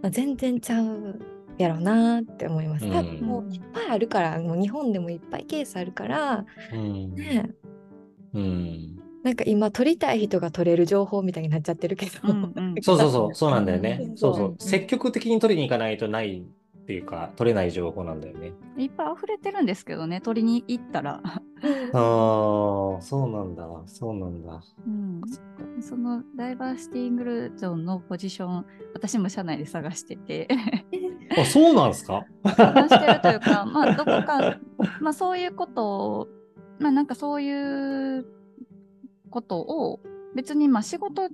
[0.01, 1.19] まあ、全然ちゃう
[1.57, 2.86] やろうなって思います。
[2.86, 2.91] うん。
[2.91, 7.15] 多分もういっぱいあるからもう日本でもいっぱいケースあるからうん。
[7.15, 7.49] ね
[8.36, 14.07] うんなんか今取りたい人が取れる情報みたいになっちゃってるけど、うんうん そうそうそう、そうなんだよねう。
[14.11, 14.51] んそうそうう。
[14.53, 18.51] ん積極的に取りに行かないとないっていうか、取れない情報なんだよね。
[18.77, 21.21] いっぱい溢れてるんですけどね、取りに行ったら。
[21.23, 23.67] ああ、そうなんだ。
[23.88, 24.61] そうなんだ。
[24.86, 25.21] うん、
[25.81, 30.47] そのダイバーシティインクルージョンのポジション、私も社内で探してて、
[31.36, 32.23] あ、そうなんですか？
[32.43, 34.59] 探してるというか、まあ、どこか、
[35.01, 35.88] まあ、そういうこと
[36.19, 36.27] を、
[36.80, 38.26] まあ、なんかそういう
[39.30, 39.99] ことを、
[40.36, 41.30] 別にまあ仕事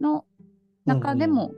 [0.00, 0.24] の
[0.84, 1.52] 中でも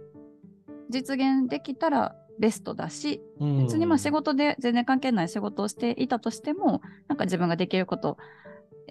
[0.89, 8.17] 実現できたらベストだし、別にまあ仕事で全然関係ない仕事をしていたとしても、なんか自分ができることを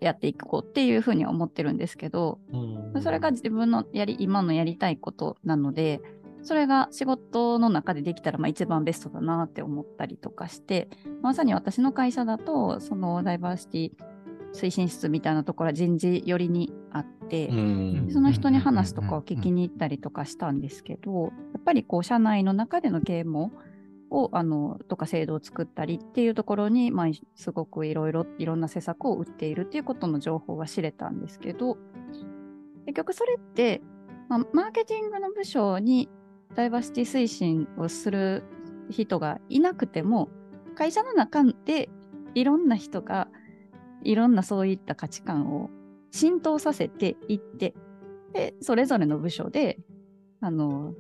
[0.02, 3.02] やっていこうっていうふうには思ってるんですけど、うん。
[3.02, 6.02] それが自分のやり今のやりたいことなので、
[6.46, 10.90] それが仕事の中でできたらまあ一番ベストだなって思ったりとかして、
[11.22, 13.92] まさに私の会社だと、そのダイバーシティ
[14.54, 18.10] 推進室みたいなところは人事寄りにあって、うん。
[18.12, 23.52] その人に話とかを聞きに行ったりとかしたんですけど、やっぱりこう社内の中での啓蒙
[24.12, 31.78] をあのとか制度を作ったりっていうところに、まあ、すごくいろいろいろんな施策を打っているっていうことの情報は知れたんですけど
[32.86, 33.82] 結局それって、
[34.30, 36.10] まあ、マーケティングの部署に
[36.54, 38.44] ダイバーシティ推進をする
[38.90, 40.30] 人がいなくても
[40.76, 41.90] 会社の中で
[42.34, 43.28] いろんな人が
[44.04, 45.70] いろんなそういった価値観を
[46.12, 47.74] 浸透させていって
[48.34, 49.80] でそれぞれの部署で
[50.42, 50.94] あの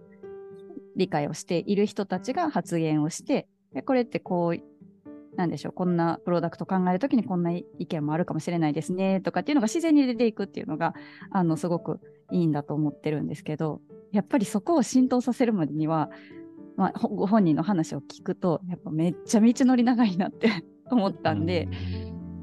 [0.95, 10.95] 理解をしている人たちが発言をしてでこれってこうなんでしょうこんなプロダクト考えるときにこんな意見もあるかもしれないですねとかっていうのが自然に出ていくっていうのが
[11.29, 11.99] あのすごく
[12.31, 16.09] いいんだと思ってるんですけどやっぱりそこを浸透させるまでには、
[16.77, 20.49] まあ、ほご本人の話を聞くとやっぱめっちゃ道のり長いなって
[20.89, 21.67] 思ったんで、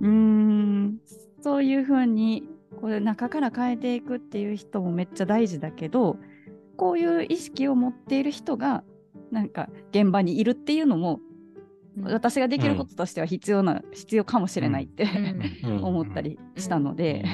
[0.00, 0.98] うーん
[1.40, 2.48] そういうふうに
[2.80, 6.16] これ中から変えていくっていう人もめっちゃ大事だけど
[6.76, 8.82] こういう意識を持っている人が
[9.32, 11.20] なんか現場にいるっていうのも、
[12.02, 15.08] 私ができることとしては必要な、必要かもしれないって、
[15.64, 15.84] うん。
[15.84, 17.24] 思ったりしたので、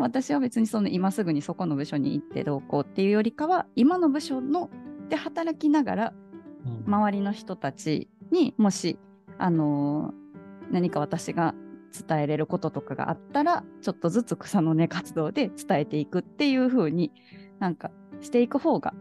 [0.00, 4.70] 私は別にその今すぐにそこの部署に行ってどうこうっていうよりかは今の部署の
[5.08, 6.12] で働きながら
[6.66, 6.84] うん。
[6.86, 8.98] 周りの人たちにもし、
[9.38, 10.24] あのー
[10.70, 11.54] 何か私が
[12.08, 17.12] 伝えれることとかがあったらちょっとずつ草の根活動で伝えていくっていう風に
[17.60, 17.90] なんか
[18.20, 18.94] していく方が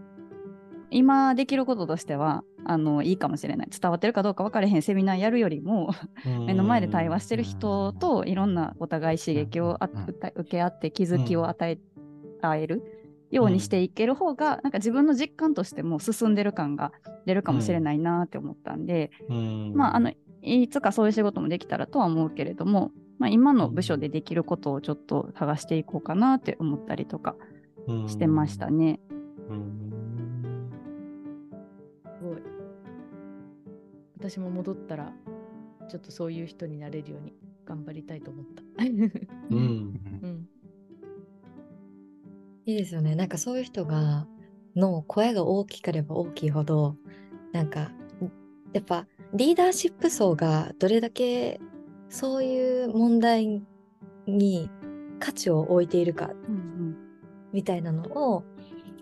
[0.91, 3.67] 今できることとしてはあのいいかもしれない。
[3.69, 5.93] 伝わってるかどうか分からへんセミナーやるよりも
[6.25, 10.03] 目の前で対話してる人といろんなお互い刺激をあうん。
[10.35, 11.77] 受け合って気づきを与え
[12.41, 12.83] 合える
[13.31, 16.91] ようにしていける方が、なんか自分の実感としても進んでる感が
[17.25, 19.73] 出るかもしれないなって思ったんで、うん。
[19.75, 20.11] まああの
[20.41, 27.35] いつかそういう仕事もできたらとは思うけれども、まあ、今の部署でできることをちょっと探していこうかなって思ったりとか
[28.07, 28.99] してましたね。
[29.49, 29.92] うん
[34.29, 35.11] 私も戻ったら、
[35.89, 37.33] ちょっとそういう人になれるように
[37.65, 38.63] 頑張りたいと思った。
[39.51, 40.47] うんうん。
[42.65, 43.15] いいですよね。
[43.15, 44.25] なんかそういう人が
[44.77, 46.95] の声が大きければ大きいほど
[47.51, 47.91] なんか
[48.71, 51.59] やっぱリーダーシップ層がどれだけ
[52.07, 53.61] そういう問題
[54.25, 54.69] に
[55.19, 56.95] 価値を置いているかうん
[57.51, 58.43] みたいなのを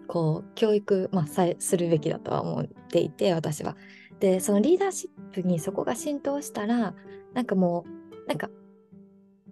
[0.07, 3.77] こう教育、まあ、さえするべきだとは思っていて私は。
[4.21, 6.93] でそのリーダーシップにそこが浸透したら
[7.33, 8.49] なんかもうなんか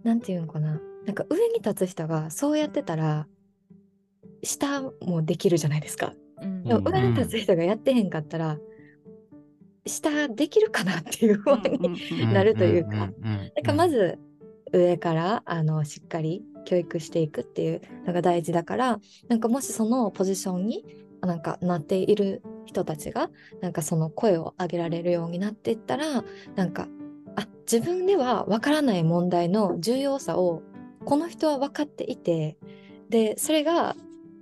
[0.04, 0.80] なんていうのかな。
[1.06, 3.28] なんか上に立つ人がそうやってたら
[4.44, 6.14] 下もできるじゃないですか。
[6.42, 6.64] うん。
[6.64, 8.58] でも上に立つ人がやってへんかったら、
[9.88, 13.14] 下できるかなっていう不安にうんなるというか、んん。
[13.22, 14.20] なんかまず
[14.72, 20.86] 上からあのしっかり教育していくっていうのが大事だからなんかもしそのポジションに
[21.28, 23.30] なんかなっている人たちが
[23.62, 26.24] なんかその声を上げられるようになっていったら
[26.56, 26.88] なんか
[27.36, 30.62] あ自分ではわからない問題の重要さを
[31.06, 32.58] この人は分かっていて
[33.10, 33.96] でそれが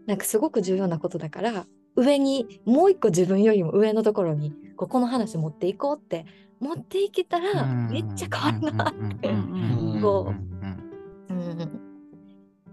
[0.06, 6.26] なんかすごく重要なことだから上にもう一個自分よりも上のところにここの話持っていこうって
[6.60, 9.30] 持っていけたらめっちゃ変わるなって。
[10.02, 10.57] こううん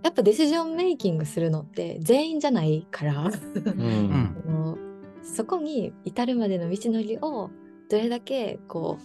[0.04, 3.22] やっぱディシジョンメイキングするのって全員じゃないから。
[3.22, 3.80] うん。
[3.80, 4.78] うん
[5.26, 7.50] そこに至るまでの道のりを
[7.88, 8.98] どれだけこ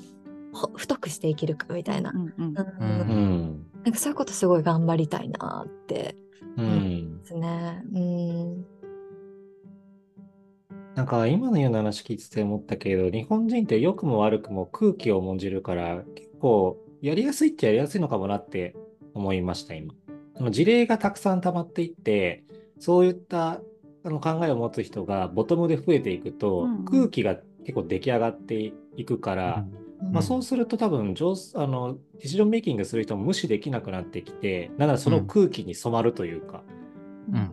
[0.53, 2.33] うほ太くしていけるかみたいな、うん。
[2.37, 2.53] うん。
[2.53, 6.17] なんかそういうことすごい頑張りたいなって。
[6.57, 7.19] うん。
[7.19, 7.83] ですね。
[7.93, 8.65] うん。
[10.95, 18.75] なんか今のような話聞いてて思ったけど、日本人って良くも悪くも空気を重んじるから、結構やりやすいっちゃやりやすいのかもなって
[19.13, 19.93] 思いました、今。
[20.49, 22.43] 事例がたくさん溜まっていって、
[22.79, 23.61] そういった
[24.03, 26.85] あの考えを持つ人がボトムで増えていくと、うんうん。
[26.85, 27.35] 空気が
[27.65, 29.65] 結構出来上がっていくから、
[30.11, 36.63] まあ、そうすると多分上手あのディシジョンメイキングする人も無視できなくなってきて、なんならその空気に染まるというか、
[37.33, 37.51] うん。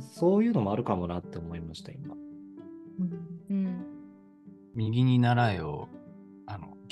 [0.00, 2.14] そういうのもあるかもなって思いました、今。
[3.50, 3.84] うん。
[4.74, 5.88] 右に習えを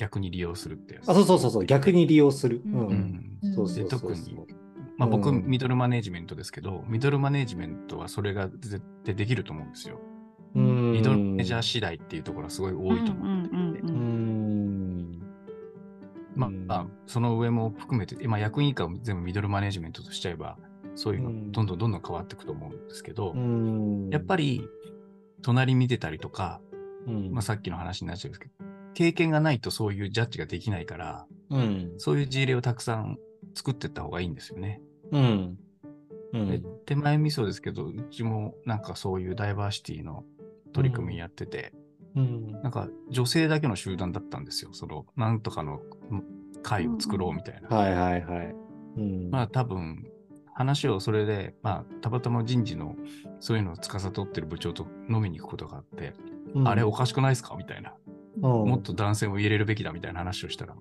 [0.00, 1.10] 逆に利用するってやつ。
[1.10, 2.62] あ、そうそうそうそう、逆に利用する。
[2.64, 2.72] うん。
[2.72, 3.38] うん。
[3.54, 4.10] そうそうそうそう。
[4.12, 4.46] で特に
[4.96, 10.00] まあ、僕、うんミドルマネージメントですけど、ミドルマネージメントはそれが絶対できると思うんですよ。
[10.54, 10.92] うん。
[10.92, 13.26] ミドルマネージャー次第っていうところがすごい多いと思う。
[13.26, 13.34] うん
[13.82, 15.22] うん。
[16.34, 16.66] まあ、うん。
[16.66, 20.56] まあその上も含めて、今、役員以下を全部ミドルマネージメントとしちゃえば、
[20.94, 21.52] そういうのうん。
[21.52, 24.08] どんどんどんどん変わっていくと思うんですけど、うん。
[24.10, 24.66] やっぱり、
[25.42, 26.60] 隣見てたりとか、
[27.06, 27.32] うん。
[27.32, 31.92] まあ、さっきの話になっちゃうんですけど、経験がないとそういうジャッジができないから、うん。
[31.98, 33.18] そういう事例をたくさん
[33.54, 34.80] 作っていった方がいいんですよね。
[35.12, 35.58] うん。
[36.32, 36.64] うでん。
[36.86, 40.24] 手前味噌ですけど、うちもなんかそういうダイバーシティの
[40.72, 41.72] 取り組みやってて、
[42.16, 42.52] うん。
[42.62, 44.72] なんか女性だけの集団だったんですよ。
[44.72, 45.80] その、なんとかの
[46.62, 47.68] 会を作ろうみたいな。
[47.68, 48.54] はいはいはい。
[48.96, 49.30] うん。
[49.30, 50.06] まあ多分、
[50.52, 52.94] 話をそれで、まあ、たまたま人事の
[53.38, 56.12] そういうのを司ってる部長と飲みに行くことがあって、
[56.54, 57.54] うんあれおかしくないですか？
[57.56, 57.94] みたいな。
[58.38, 60.74] ももっと男性も入れるべきだみたいな話をしたら、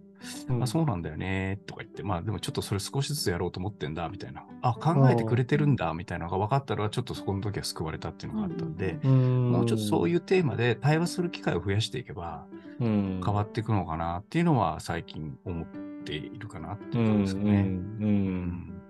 [0.50, 4.45] うんあ、そうなんだよねとか言って、まあでもちょっとそれ少しずつやろうと思ってんだみたいな。
[4.62, 12.45] あ、考えてくれてるんだみたいなのが分かったのは、ちょっとそこの時は救われたっていうのがあったんで、うんもうちょっとそういうテーマで対話する機会を増やしていけば
[12.80, 15.66] うん変わっていくのかなっていうのは最近思っ
[16.06, 17.62] ているかなってういうところですよね。
[17.62, 17.66] ん。
[17.68, 18.82] うん。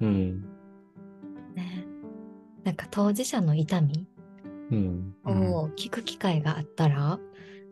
[0.00, 0.40] うん。
[1.54, 1.86] ね
[2.64, 4.06] なんか当事者の痛み
[4.70, 5.14] うん。
[5.54, 7.18] を聞く機会があったら、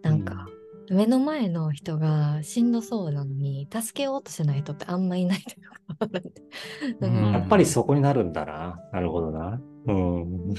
[0.03, 0.49] なんか
[0.91, 6.91] 目の前の人がしんどそうなのに助けようとしない人ってあんまいないとい？
[6.99, 8.81] うかやっぱりそこになるんだな。
[8.93, 9.61] なるほどな。
[9.87, 10.55] うん。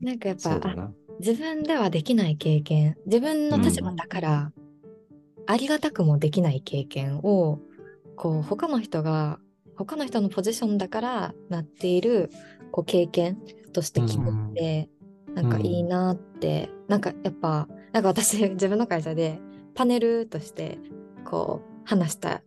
[0.00, 0.92] なんかやっぱ。
[1.20, 4.52] 自分ではできない経験自分の立場だから、
[5.46, 7.60] ありがたくもできない経験を
[8.16, 9.38] こう他の人が
[9.76, 12.30] 他の人のポジションだからなっている
[12.70, 13.38] こう経験
[13.72, 14.90] として聞くって、
[15.34, 19.40] なんかいいなって、なんかやっぱなんか私 自分の会社で
[19.74, 20.78] パネルとして
[21.24, 22.42] こう話した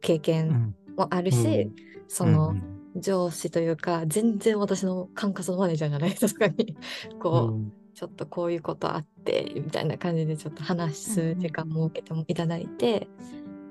[0.00, 1.70] 経う験んもあるし、
[2.08, 6.76] その、うん上司というか全然私の管轄のマネージャーじゃない人とかに。
[7.20, 7.72] こう、うん。
[7.94, 13.08] ちょっとこういうことあってみたいな感じでちょっと話す時間も設けてもいただいて、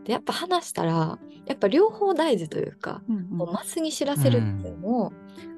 [0.06, 5.14] でやっぱ話したらやっぱ両方大事というか、うんこうマスに知らせるっていうのも、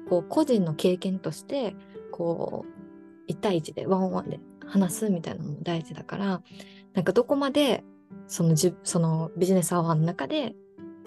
[0.08, 1.76] こう個人の経験として
[2.10, 2.64] こ
[3.28, 4.40] う1対1でワンオンワンで
[4.70, 6.42] 話すみたいなのも大事だから
[6.94, 7.84] なんかどこまで
[8.26, 10.54] そのじそのビジネスアワーの中で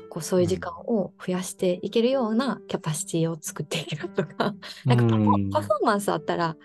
[0.09, 4.53] こうそういう時間を増やしていけるようなキャパシティを作っていけるとか、
[4.85, 6.55] なんかパフパフォーマンスあったら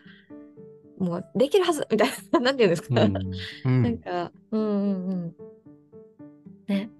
[0.98, 3.16] もうできるはずみたいななんていうんですか、うん。
[3.64, 3.82] うん。
[3.82, 5.34] なんかうんうんうん。
[6.66, 6.90] ね。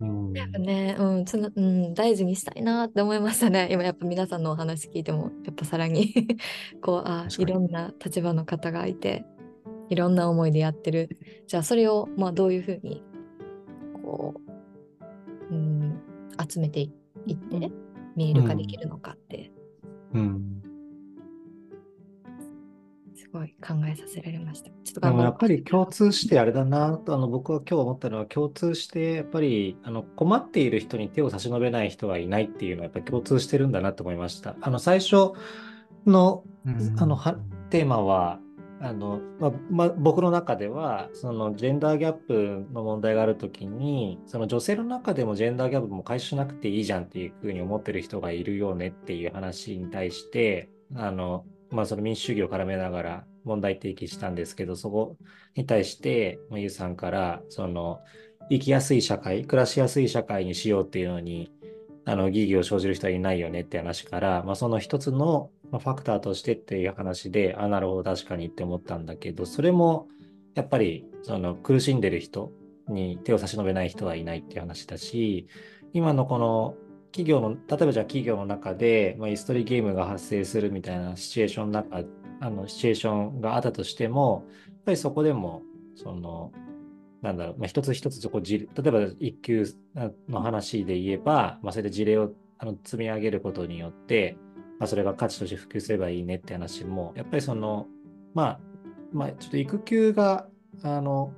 [0.00, 0.32] うん。
[0.34, 3.68] やっぱね、うんつなうん、大事にしたいなって思いましたね。
[3.70, 6.12] 今やっぱ皆さんのお話聞いても、やっぱさらに
[6.82, 9.24] こう、あいろんな立場の方がいて、
[9.88, 11.18] いろんな思いでやってる。
[11.46, 13.02] じゃあそれを、まあどういうふうに、
[14.02, 14.34] こ
[15.50, 16.00] う、うん、
[16.48, 16.92] 集めてい
[17.26, 19.52] いって、うん見える化できるのかって、
[20.14, 20.62] うん
[23.14, 24.70] すごい考えさせられました。
[24.84, 34.56] ちょっと頑張やっぱり共通してあれだなとあの僕は今日思ったのは共通してやっぱりあの困っている人に手を差し伸べない人はいないっていうのはやっぱり共通してるんだなと思いました。
[34.62, 35.32] あの最初
[36.06, 37.36] のうんあのは
[37.68, 38.38] テーマは
[38.80, 55.16] あの、まあま、僕の中ではそのジェンダーギャップの問題があるときにその女性の中でもジェンダーギャップも解消しなくていいじゃんっていうふうに思ってる人がいるよねっていう話に対してあの、まあ、その民主主義を絡めながら問題提起したんですけどそこ
[55.54, 58.00] に対してまあゆうさんからその
[58.50, 61.50] 生きやすい社会暮らしやすい社会にしようっていうのに
[62.04, 70.08] あの疑義を生じる人はいないよねって話から、まあ、その一つのまあファクターとしてっていう話で、あ、なるほど、確かにって思ったんだけど、それも
[70.54, 72.52] やっぱりその苦しんでる人
[72.88, 75.48] に手を差し伸べない人はいないっていう話だし、
[75.92, 76.74] 今のこの
[77.12, 82.04] 企業の、例えばじゃあ企業の中で、まあ、イストリーゲームが発生するみたいなシチュエーションの中、
[82.40, 85.62] あのシチュエーションがあったとしても、やっぱりそこでも、
[85.94, 86.52] その、
[87.22, 89.66] なんだろう、まあ、一つ一つこ事例、えば一級
[90.28, 94.36] の話で言えば、まあ、それで事例をあの積み上げることによって、
[94.80, 97.86] あ、それが価値として普及すればいいねって話も、やっぱりその、
[98.34, 98.60] まあ、
[99.12, 100.48] まあ、ちょっと育休が、
[100.82, 101.32] あの、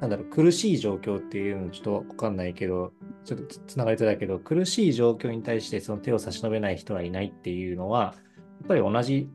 [0.00, 2.92] なんだろう、苦しい状況っていうのちょっとわかんないけど、
[3.24, 8.14] ちょっとつつながりとだけど、苦しい状況に対してその手を差し伸べない人はいないっていうのは、
[8.60, 9.28] やっぱり同じ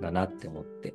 [0.00, 0.94] だなって思って。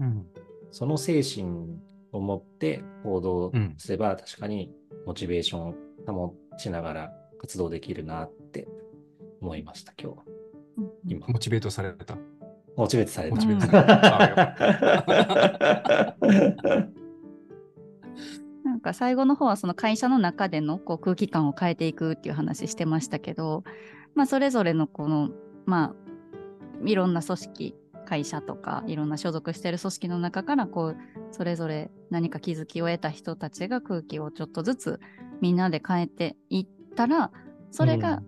[0.00, 0.26] うん。
[0.70, 1.78] その精神
[2.12, 4.72] を持って行動すれば、確かに
[5.06, 5.74] モチベーションを
[6.06, 8.68] 保ちながら活動できるなって
[9.42, 10.18] 思いました、今日。
[11.06, 12.16] 今、モチベートされた。
[12.76, 13.34] モチベートされた。
[13.34, 13.84] モチベートされ
[16.56, 17.02] た。
[18.64, 23.64] なんか最後の方はその会社の中でのこう空気感を変えていくっていう話してましたけど、
[24.14, 25.30] まあ、それぞれのこの
[25.66, 27.74] まあいろんな組織
[28.06, 30.96] 会社とかいろんな所属している組織の中からこう
[31.32, 35.00] それぞれ何か気づきを得た人たちが空気をちょっとずつ
[35.40, 37.30] みんなで変えていったら
[37.70, 38.22] それが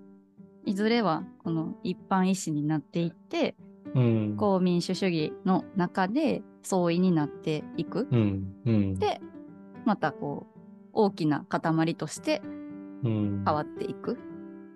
[0.64, 3.56] いずれはこの一般意思になっていって、
[3.94, 4.36] うん。
[4.36, 8.08] こう民主主義の中で相違になっていく。
[8.10, 8.54] うん。
[8.64, 8.94] うん。
[8.98, 9.20] で
[9.84, 10.58] またこう
[10.92, 12.40] 大きな塊として
[13.04, 14.18] うん、変わっていく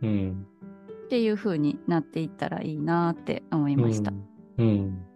[0.03, 0.47] うん。
[1.07, 4.13] っていう風になっていったらいいなって思いました。
[4.59, 4.67] うん。
[4.67, 5.07] うん。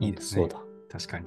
[0.00, 0.42] いいですね。
[0.42, 0.60] そうだ。
[0.90, 1.26] 確かに。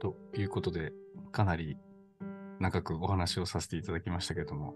[0.00, 0.92] ということで、
[1.30, 1.76] かなり
[2.60, 4.74] 長くお話をさせていただきましたけれども、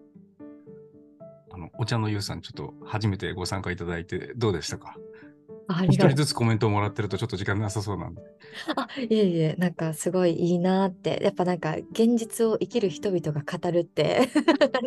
[1.53, 4.97] あの、お茶のゆうさん、ちょっと初めてご参加いただいてどうでしたか？
[5.85, 8.21] 一人ずつコメントをもらってるとちょっと時間なさそうなんで。
[8.77, 11.21] あ、いえいえ、なんかすごいいいなって。
[11.23, 14.29] やっぱなんか現実を生きる人々が語るって、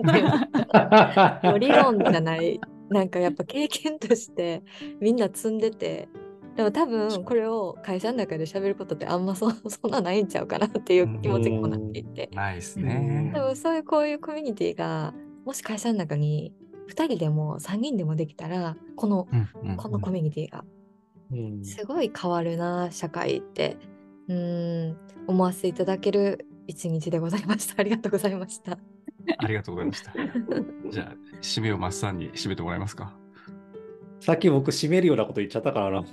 [1.59, 4.63] 理論じゃない、なんかやっぱ経験として
[4.99, 6.07] みんな積んでて、
[6.55, 12.29] でも多分これを会社の中で喋ることってあんまそ そんなないんちゃうかなっていう気持ちにもなっていて。
[12.33, 13.39] ないですうんねで。
[13.41, 15.13] もそういうこういうコミュニティが
[15.45, 16.53] もし会社の中に
[16.87, 20.63] 2人でも3人でもできたらこのうんうんこのコミュニティが
[21.31, 23.77] うんすごい変わるな社会って
[24.27, 24.97] うーん
[25.27, 28.77] 思わせていただける一日でございましたありがとうございました
[29.37, 30.13] ありがとうございました。
[30.91, 33.17] じゃあ、締めをマッサンに締めてもらえますか？
[34.19, 36.07] さっき僕、締めるようなこと言っちゃったからな。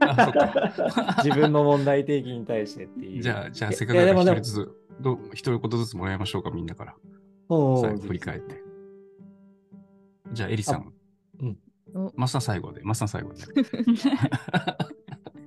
[0.00, 0.72] あ、そっか。
[1.24, 3.22] 自分の問題提起に対してっていう。
[3.22, 4.70] じゃあ、じゃあ、いせっかくだから一人ずつ、
[5.00, 6.94] どう一人言ずつもらいましょうか、みんなから。
[7.48, 8.62] おうおう最後振り返って。
[10.32, 10.92] じゃあ、エリさん。
[11.40, 11.58] うん
[11.94, 13.44] おマッサン最後で、マッサン最後で。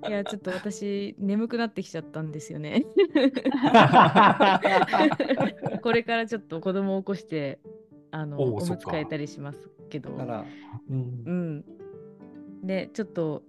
[0.08, 2.86] いや、ちょっと私、眠くなってきちゃったんですよね。
[5.84, 7.60] これからちょっと子供を起こして、
[8.12, 10.12] あの、おむつ替えたりしますけど。
[10.12, 10.46] だから、
[10.90, 11.66] うんうん。
[12.64, 13.44] で、ちょっと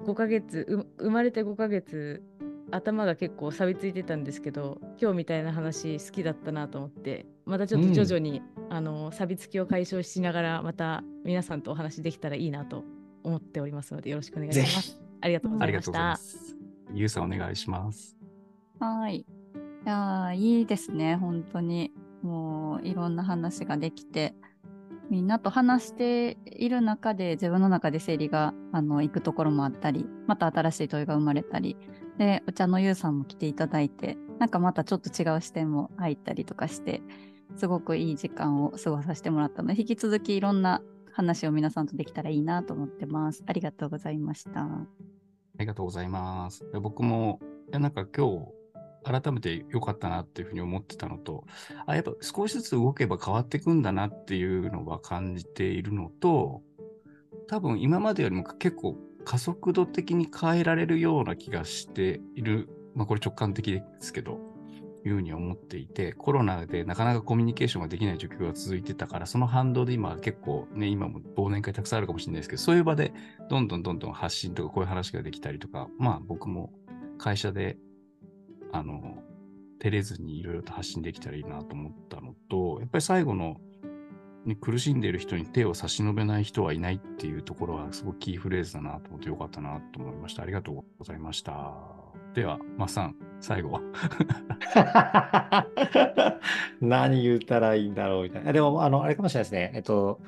[0.00, 2.22] 5ヶ月、う生まれて5ヶ月、
[2.70, 12.84] 頭が結構錆びついてたんですけど、今日みたいな話好きだったなと思って、またちょっと徐々に、あの錆びつきを解消しながら、また皆さんとお話できたらいいなと
[13.22, 15.00] 思っておりますので、よろしくお願いしまぜす。
[15.20, 16.18] ありがとうございました。
[16.92, 18.16] ゆうさん、お願いします。
[18.80, 19.18] はい。
[19.18, 19.24] い
[19.84, 21.92] やーいいですね、本当に。
[22.22, 24.34] もういろんな話ができて、
[25.10, 31.76] みんなと話している中で自分の中で整理があの行くところもあったり、また新しい問いが生まれたり、
[32.18, 37.02] で、お茶のゆうさんも来ていただいて、なんかまたちょっと違う視点も入ったりとかして、
[37.56, 40.82] すごくいい時間を過ごさせてもらったので、引き続きいろんな
[41.12, 43.42] 話を皆さんとできたらいいなと思ってます。
[43.46, 44.62] ありがとうございました。
[44.62, 44.86] あ
[45.58, 46.64] りがとうございます。
[46.80, 48.48] 僕も、いやなんか今日、
[49.12, 51.44] 改めて良かったなっていうふうに思ってたのと、
[51.86, 56.62] あ、やっぱ少しずつ動けば変わっていくんだなっていうのは感じているのと、
[57.48, 62.68] 多分今までよりも結構加速度的に変えられるような気がしている。
[62.94, 64.40] まあこれ直感的ですけど、
[65.08, 73.12] いうふうに思っていて、コロナでなかなかコミュニケーションができない状況が続いてたから、その反動で今結構ね、今も忘年会たくさんあるかもしれないですけど、そういう場で
[73.48, 76.72] どんどんどんどん発信とかこういう話ができたりとか、まあ僕も
[77.18, 77.78] 会社で、
[78.72, 79.22] あの、
[79.78, 83.56] 照れずにいろいろと発信できたらいいなと思ったのと、やっぱり最後の、
[84.44, 90.42] ね、苦しんでいる人に手を差し伸べない人はいないっていうところはすごくキーフレーズだなと思ってよかったなと思いました。
[90.42, 91.74] ありがとうございました。
[92.34, 93.80] では、マッさん、最後は。
[96.80, 98.52] 何言ったらいいんだろうみたいな。
[98.52, 99.72] でも、あの、あれかもしれないですね。
[99.74, 100.20] えっと、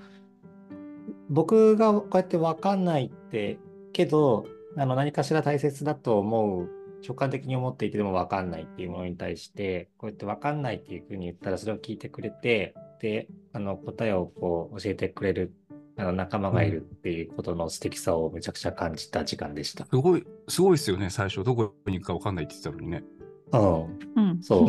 [1.29, 3.59] 僕がこうやって分かんないって、
[3.93, 6.71] けど、あの、何かしら大切だと思う、
[7.07, 15.53] 直感的に思っていてでも分かんないっていうものに対して、こうやって分かんないっていうふうに言ったら、それを聞いてくれて、で、あの、答えをこう、教えてくれる、
[15.97, 19.87] あの、仲間がいるっていうことの素敵さをめちゃくちゃ感じた時間でした。
[19.87, 21.45] すごい、すごいですよね、最初。
[21.45, 23.05] どこに行くか分かんないって言ってたのにね。
[23.53, 24.31] うん。
[24.31, 24.43] うん。
[24.43, 24.69] そう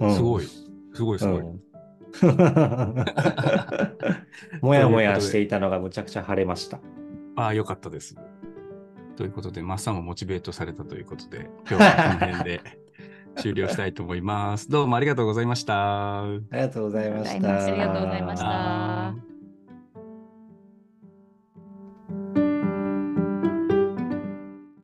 [0.00, 0.44] うんすごい。
[0.44, 1.40] すごい、すごい。
[1.40, 1.60] うん
[4.60, 6.80] もやもやしていたのがむちゃくちゃ晴れました。
[7.36, 8.16] ああ、よかったです。
[9.20, 12.60] ということで、マッサンもモチベートされたということで、今日はこの辺で
[13.36, 14.70] 終了したいと思います。
[14.70, 16.22] どうもありがとうございました。
[16.22, 17.60] ありがとうございました。
[17.60, 19.29] すありがとうございました